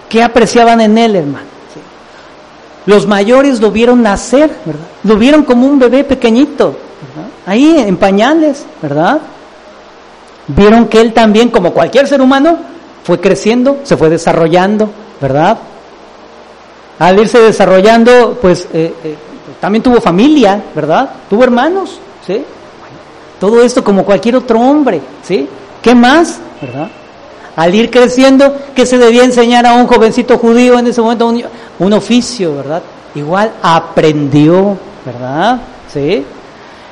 [0.09, 1.45] ¿qué apreciaban en él, hermano?
[2.87, 4.87] Los mayores lo vieron nacer, ¿verdad?
[5.03, 6.75] Lo vieron como un bebé pequeñito,
[7.15, 7.29] ¿verdad?
[7.45, 9.19] Ahí en pañales, ¿verdad?
[10.47, 12.57] Vieron que él también, como cualquier ser humano,
[13.03, 14.89] fue creciendo, se fue desarrollando,
[15.21, 15.59] ¿verdad?
[16.97, 19.15] Al irse desarrollando, pues eh, eh,
[19.61, 21.07] también tuvo familia, ¿verdad?
[21.29, 22.43] Tuvo hermanos, ¿sí?
[23.39, 25.47] Todo esto como cualquier otro hombre, ¿sí?
[25.83, 26.39] ¿Qué más?
[26.59, 26.89] ¿Verdad?
[27.57, 31.33] Al ir creciendo, que se debía enseñar a un jovencito judío en ese momento?
[31.79, 32.83] Un, oficio, ¿verdad?
[33.15, 35.59] Igual aprendió, ¿verdad?
[35.91, 36.23] ¿Sí?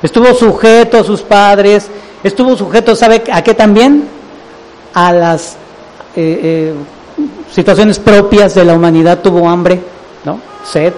[0.02, 1.86] Estuvo sujeto a sus padres,
[2.22, 4.08] estuvo sujeto, ¿sabe a qué también?
[4.92, 5.52] A las
[6.16, 6.74] eh, eh,
[7.52, 9.80] situaciones propias de la humanidad, tuvo hambre,
[10.24, 10.40] ¿no?
[10.64, 10.92] Sed,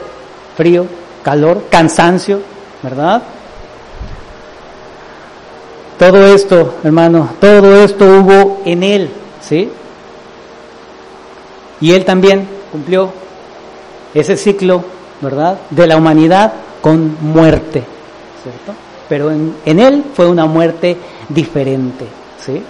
[0.56, 0.86] frío,
[1.22, 2.40] calor, cansancio,
[2.82, 3.22] ¿verdad?
[5.98, 9.10] Todo esto, hermano, todo esto hubo en él,
[9.48, 9.68] ¿sí?
[11.80, 13.10] Y él también cumplió
[14.14, 14.82] ese ciclo,
[15.20, 15.58] ¿verdad?
[15.70, 17.84] De la humanidad con muerte,
[18.42, 18.78] ¿cierto?
[19.08, 20.96] Pero en, en él fue una muerte
[21.28, 22.04] diferente,
[22.44, 22.62] ¿sí?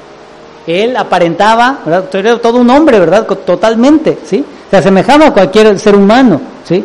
[0.67, 2.39] Él aparentaba, ¿verdad?
[2.41, 3.27] Todo un hombre, ¿verdad?
[3.27, 4.45] Totalmente, ¿sí?
[4.71, 6.85] Se asemejaba a cualquier ser humano, ¿sí?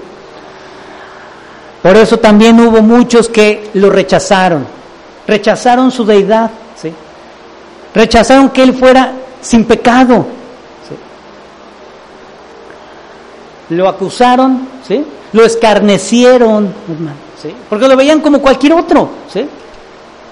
[1.82, 4.66] Por eso también hubo muchos que lo rechazaron,
[5.28, 6.50] rechazaron su deidad,
[6.82, 6.94] ¿sí?
[7.94, 9.12] Rechazaron que él fuera
[9.44, 10.26] sin pecado,
[10.88, 10.96] ¿sí?
[13.76, 15.06] Lo acusaron, ¿sí?
[15.34, 16.74] Lo escarnecieron,
[17.42, 17.54] ¿sí?
[17.70, 19.48] Porque lo veían como cualquier otro, ¿sí?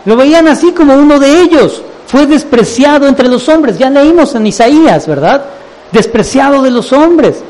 [0.05, 1.83] Lo veían así como uno de ellos.
[2.07, 3.77] Fue despreciado entre los hombres.
[3.77, 5.45] Ya leímos en Isaías, ¿verdad?
[5.91, 7.43] Despreciado de los hombres.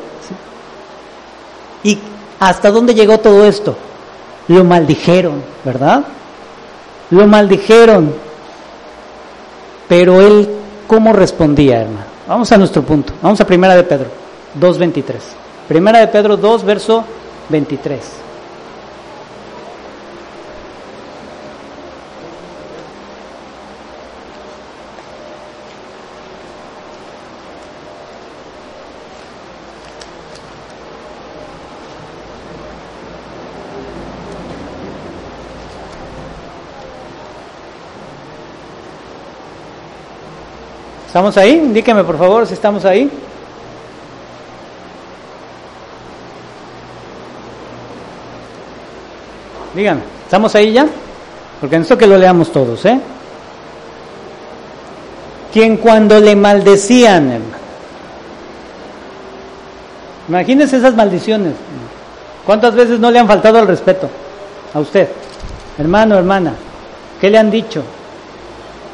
[1.82, 1.98] ¿Y
[2.38, 3.76] hasta dónde llegó todo esto?
[4.48, 6.04] Lo maldijeron, ¿verdad?
[7.10, 8.14] Lo maldijeron.
[9.88, 10.48] Pero él,
[10.86, 12.06] ¿cómo respondía, hermano?
[12.28, 13.12] Vamos a nuestro punto.
[13.20, 14.06] Vamos a Primera de Pedro
[14.60, 15.02] 2.23.
[15.68, 17.04] Primera de Pedro 2, verso
[17.48, 18.00] 23.
[41.12, 41.56] ¿Estamos ahí?
[41.56, 43.10] Indíqueme por favor si estamos ahí.
[49.74, 50.86] Díganme, ¿estamos ahí ya?
[51.60, 52.98] Porque necesito que lo leamos todos, ¿eh?
[55.52, 57.42] Quien cuando le maldecían.
[60.30, 61.52] Imagínense esas maldiciones.
[62.46, 64.08] ¿Cuántas veces no le han faltado al respeto
[64.72, 65.08] a usted?
[65.76, 66.54] Hermano, hermana,
[67.20, 67.82] ¿qué le han dicho?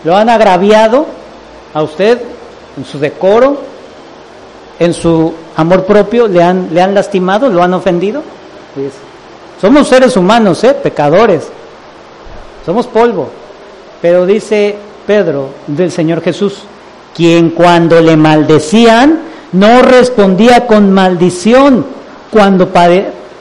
[0.03, 1.18] ¿Lo han agraviado?
[1.79, 2.19] A usted
[2.77, 3.57] en su decoro,
[4.81, 8.21] en su amor propio, le han, le han lastimado, lo han ofendido.
[8.75, 8.95] Pues,
[9.61, 10.75] somos seres humanos, ¿eh?
[10.75, 11.49] pecadores,
[12.67, 13.31] somos polvo.
[14.03, 14.77] Pero dice
[15.07, 16.59] Pedro del Señor Jesús,
[17.15, 19.21] quien cuando le maldecían
[19.53, 21.87] no respondía con maldición,
[22.31, 22.71] cuando,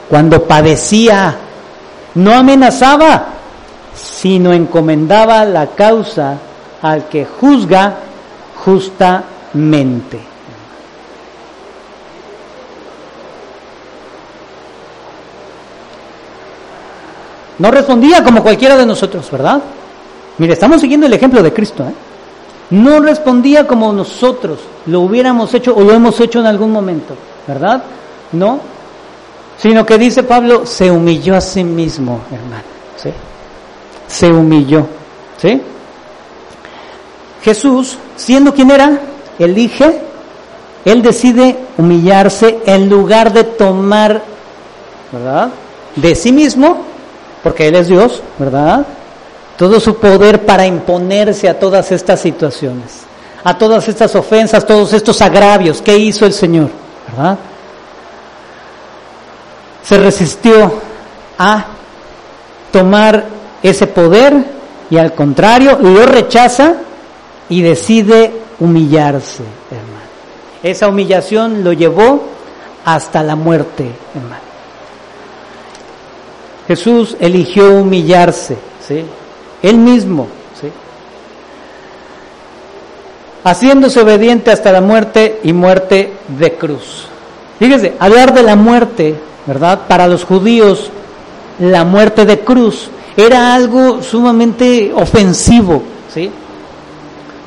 [0.08, 1.36] cuando padecía,
[2.14, 3.26] no amenazaba,
[3.96, 6.38] sino encomendaba la causa
[6.82, 7.96] al que juzga
[8.68, 10.20] justamente.
[17.58, 19.62] No respondía como cualquiera de nosotros, ¿verdad?
[20.36, 21.82] Mire, estamos siguiendo el ejemplo de Cristo.
[21.84, 21.94] ¿eh?
[22.70, 27.14] No respondía como nosotros lo hubiéramos hecho o lo hemos hecho en algún momento,
[27.46, 27.82] ¿verdad?
[28.32, 28.60] No,
[29.56, 32.64] sino que dice Pablo, se humilló a sí mismo, hermano.
[32.96, 33.10] ¿sí?
[34.06, 34.86] Se humilló.
[35.38, 35.60] ¿sí?
[37.42, 39.00] Jesús, siendo quien era,
[39.38, 40.00] elige,
[40.84, 44.22] él decide humillarse en lugar de tomar.
[45.96, 46.84] De sí mismo,
[47.42, 48.84] porque él es Dios, ¿verdad?
[49.56, 53.04] Todo su poder para imponerse a todas estas situaciones,
[53.42, 55.80] a todas estas ofensas, todos estos agravios.
[55.80, 56.68] ¿Qué hizo el Señor?
[57.08, 57.38] ¿Verdad?
[59.82, 60.72] Se resistió
[61.38, 61.64] a
[62.70, 63.24] tomar
[63.62, 64.34] ese poder
[64.90, 66.74] y al contrario lo rechaza
[67.48, 69.98] y decide humillarse, hermano.
[70.62, 72.22] Esa humillación lo llevó
[72.84, 74.42] hasta la muerte, hermano.
[76.66, 78.56] Jesús eligió humillarse,
[78.86, 79.02] ¿sí?
[79.62, 80.28] Él mismo,
[80.60, 80.68] ¿sí?
[83.44, 87.06] Haciéndose obediente hasta la muerte y muerte de cruz.
[87.58, 89.14] Fíjese, hablar de la muerte,
[89.46, 89.86] ¿verdad?
[89.88, 90.90] Para los judíos,
[91.58, 96.30] la muerte de cruz era algo sumamente ofensivo, ¿sí?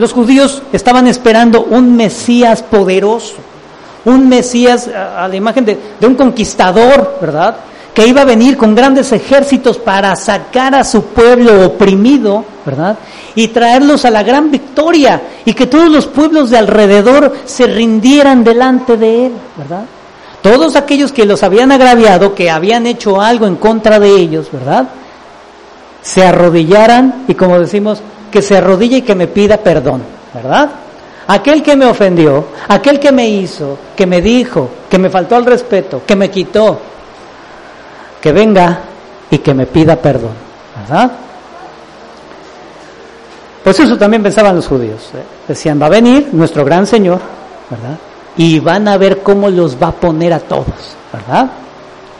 [0.01, 3.35] Los judíos estaban esperando un Mesías poderoso,
[4.05, 7.57] un Mesías a la imagen de, un conquistador, ¿verdad?
[7.93, 12.97] Que iba a venir con grandes ejércitos para sacar a su pueblo oprimido, ¿verdad?
[13.35, 18.43] Y traerlos a la gran victoria y que todos los pueblos de alrededor se rindieran
[18.43, 19.83] delante de él, ¿verdad?
[20.41, 24.89] Todos aquellos que los habían agraviado, que habían hecho algo en contra de ellos, ¿verdad?
[26.01, 28.01] Se arrodillaran y como decimos,
[28.31, 30.01] que se arrodille y que me pida perdón,
[30.33, 30.69] ¿verdad?
[31.27, 35.45] Aquel que me ofendió, aquel que me hizo, que me dijo, que me faltó al
[35.45, 36.79] respeto, que me quitó,
[38.19, 38.79] que venga
[39.29, 40.33] y que me pida perdón,
[40.81, 41.11] ¿verdad?
[43.63, 45.11] Pues eso también pensaban los judíos.
[45.13, 45.23] ¿eh?
[45.47, 47.19] Decían, va a venir nuestro gran Señor,
[47.69, 47.97] ¿verdad?
[48.37, 51.49] Y van a ver cómo los va a poner a todos, ¿verdad?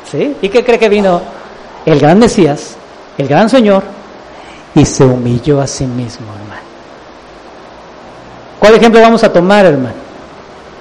[0.09, 0.35] ¿Sí?
[0.41, 1.21] ¿Y qué cree que vino
[1.85, 2.75] el gran Mesías,
[3.17, 3.83] el gran Señor,
[4.75, 6.61] y se humilló a sí mismo, hermano.
[8.59, 9.95] ¿Cuál ejemplo vamos a tomar, hermano?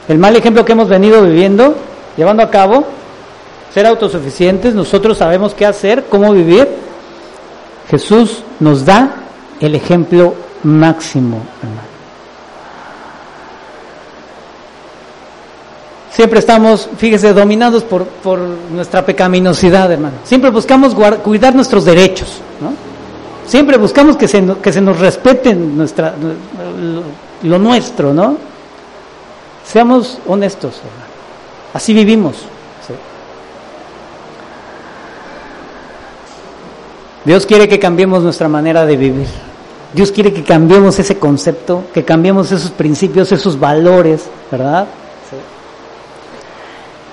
[0.08, 1.74] El mal ejemplo que hemos venido viviendo,
[2.16, 2.84] llevando a cabo,
[3.72, 6.68] ser autosuficientes, nosotros sabemos qué hacer, cómo vivir.
[7.88, 9.14] Jesús nos da
[9.60, 11.90] el ejemplo máximo, hermano.
[16.12, 20.16] Siempre estamos, fíjese, dominados por, por nuestra pecaminosidad, hermano.
[20.24, 22.89] Siempre buscamos cuidar nuestros derechos, ¿no?
[23.50, 26.14] Siempre buscamos que se, que se nos respeten nuestra,
[27.42, 28.36] lo, nuestro, ¿no?
[29.66, 31.10] Seamos honestos, hermano.
[31.74, 32.36] Así vivimos.
[37.24, 39.26] Dios quiere que cambiemos nuestra manera de vivir.
[39.94, 44.86] Dios quiere que cambiemos ese concepto, que cambiemos esos principios, esos valores, ¿verdad?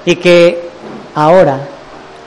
[0.06, 0.70] y que
[1.16, 1.68] ahora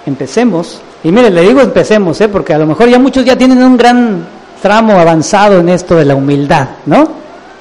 [0.05, 2.29] empecemos, y mire, le digo empecemos, ¿eh?
[2.29, 4.27] porque a lo mejor ya muchos ya tienen un gran
[4.61, 7.09] tramo avanzado en esto de la humildad, ¿no?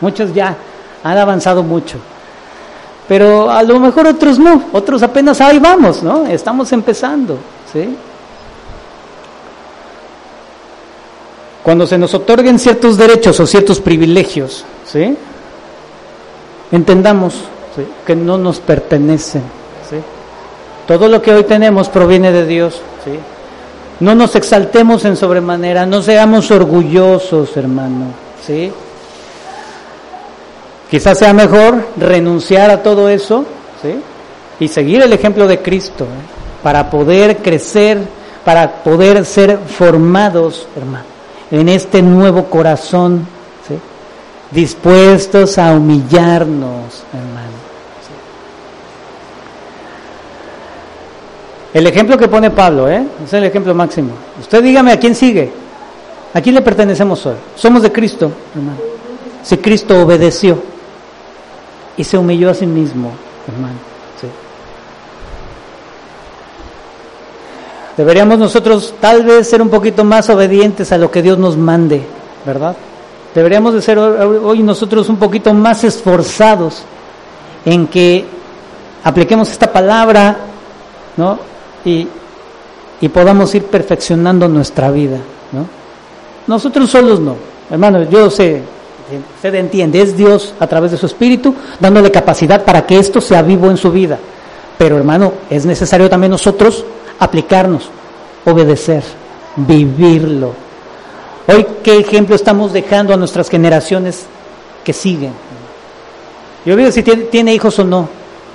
[0.02, 0.56] Muchos ya
[1.04, 1.98] han avanzado mucho.
[3.08, 6.26] Pero a lo mejor otros no, otros apenas ahí vamos, ¿no?
[6.26, 7.38] Estamos empezando,
[7.72, 7.96] ¿sí?
[11.64, 15.16] Cuando se nos otorguen ciertos derechos o ciertos privilegios, ¿sí?
[16.72, 17.36] Entendamos
[18.06, 19.60] que no nos pertenecen
[20.90, 22.82] todo lo que hoy tenemos proviene de Dios.
[23.06, 23.12] ¿sí?
[24.00, 28.06] No nos exaltemos en sobremanera, no seamos orgullosos, hermano.
[28.44, 28.72] ¿sí?
[30.90, 33.46] Quizás sea mejor renunciar a todo eso
[33.84, 34.00] ¿sí?
[34.60, 36.64] y seguir el ejemplo de Cristo ¿eh?
[36.64, 38.00] para poder crecer,
[38.44, 41.06] para poder ser formados, hermano,
[41.52, 43.28] en este nuevo corazón,
[43.68, 43.76] ¿sí?
[44.50, 47.59] dispuestos a humillarnos, hermano.
[51.74, 53.04] El ejemplo que pone Pablo, ¿eh?
[53.24, 54.14] es el ejemplo máximo.
[54.40, 55.52] Usted dígame a quién sigue.
[56.34, 57.36] ¿A quién le pertenecemos hoy?
[57.56, 58.78] Somos de Cristo, hermano.
[59.44, 60.62] Si Cristo obedeció
[61.98, 63.12] y se humilló a sí mismo,
[63.48, 63.90] hermano.
[68.00, 72.02] Deberíamos nosotros tal vez ser un poquito más obedientes a lo que Dios nos mande,
[72.46, 72.74] ¿verdad?
[73.36, 76.84] Deberíamos de ser hoy nosotros un poquito más esforzados
[77.66, 78.26] en que
[79.04, 80.38] apliquemos esta palabra,
[81.18, 81.49] ¿no?
[81.86, 82.08] Y,
[83.02, 85.18] y podamos ir perfeccionando nuestra vida.
[85.52, 85.66] ¿no?
[86.48, 87.36] Nosotros solos no.
[87.70, 88.62] Hermano, yo sé,
[89.36, 93.42] usted entiende, es Dios a través de su Espíritu dándole capacidad para que esto sea
[93.42, 94.18] vivo en su vida.
[94.78, 96.86] Pero hermano, es necesario también nosotros
[97.20, 97.90] aplicarnos,
[98.46, 99.04] obedecer,
[99.56, 100.54] vivirlo.
[101.48, 104.26] Hoy, ¿qué ejemplo estamos dejando a nuestras generaciones
[104.84, 105.34] que siguen?
[106.66, 108.08] Yo olvido si tiene hijos o no,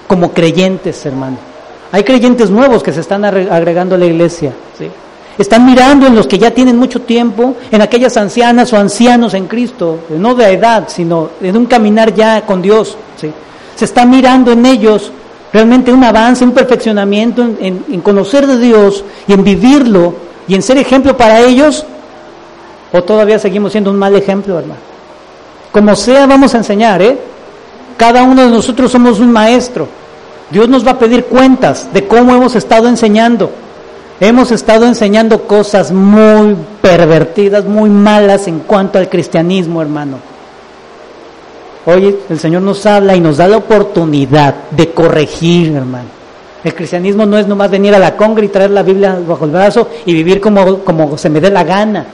[0.07, 1.54] como creyentes, hermano.
[1.95, 4.53] Hay creyentes nuevos que se están agregando a la iglesia.
[4.77, 4.91] ¿sí?
[5.39, 9.47] Están mirando en los que ya tienen mucho tiempo, en aquellas ancianas o ancianos en
[9.47, 12.97] Cristo, no de edad, sino en un caminar ya con Dios.
[13.17, 13.31] ¿sí?
[13.77, 15.13] Se está mirando en ellos
[15.53, 20.15] realmente un avance, un perfeccionamiento en, en, conocer de Dios y en vivirlo
[20.49, 21.87] y en ser ejemplo para ellos,
[22.91, 24.81] o todavía seguimos siendo un mal ejemplo, hermano.
[25.71, 27.17] Como sea, vamos a enseñar, ¿eh?
[27.97, 29.87] Cada uno de nosotros somos un maestro.
[30.51, 33.51] Dios nos va a pedir cuentas de cómo hemos estado enseñando.
[34.21, 40.19] Hemos estado enseñando cosas muy pervertidas, muy malas en cuanto al cristianismo, hermano.
[41.87, 46.09] Hoy el Señor nos habla y nos da la oportunidad de corregir, hermano.
[46.63, 49.51] El cristianismo no es nomás venir a la congra y traer la Biblia bajo el
[49.51, 52.07] brazo y vivir como, como se me dé la gana.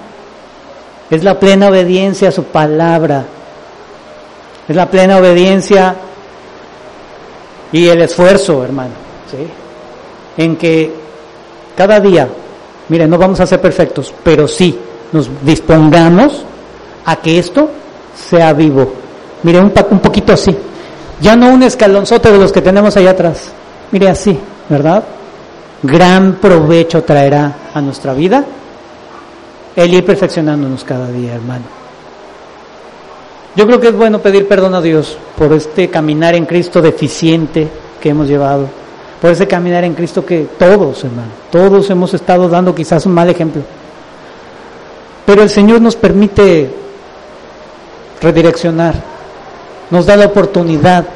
[1.08, 3.24] Es la plena obediencia a su palabra.
[4.66, 5.94] Es la plena obediencia
[7.72, 8.92] y el esfuerzo, hermano,
[9.30, 9.46] ¿sí?
[10.42, 10.92] en que
[11.76, 12.28] cada día,
[12.88, 14.78] mire, no vamos a ser perfectos, pero sí
[15.12, 16.44] nos dispongamos
[17.04, 17.70] a que esto
[18.14, 18.92] sea vivo.
[19.42, 20.54] Mire, un, un poquito así,
[21.20, 23.50] ya no un escalonzote de los que tenemos allá atrás,
[23.92, 24.38] mire así,
[24.68, 25.04] ¿verdad?
[25.82, 28.44] Gran provecho traerá a nuestra vida
[29.76, 31.79] el ir perfeccionándonos cada día, hermano.
[33.56, 37.68] Yo creo que es bueno pedir perdón a Dios por este caminar en Cristo deficiente
[38.00, 38.68] que hemos llevado,
[39.20, 43.28] por ese caminar en Cristo que todos, hermano, todos hemos estado dando quizás un mal
[43.28, 43.62] ejemplo.
[45.26, 46.70] Pero el Señor nos permite
[48.20, 48.94] redireccionar,
[49.90, 51.06] nos da la oportunidad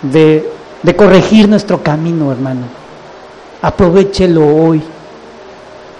[0.00, 0.48] de,
[0.96, 2.62] corregir nuestro camino, hermano.
[3.60, 4.82] Aprovechelo hoy.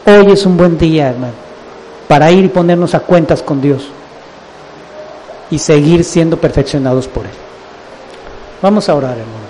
[0.04, 1.34] Hoy es un buen día, hermano,
[2.08, 3.88] para ir y ponernos a cuentas con Dios
[5.52, 7.32] y seguir siendo perfeccionados por Él.
[8.62, 9.41] Vamos a orar, hermano.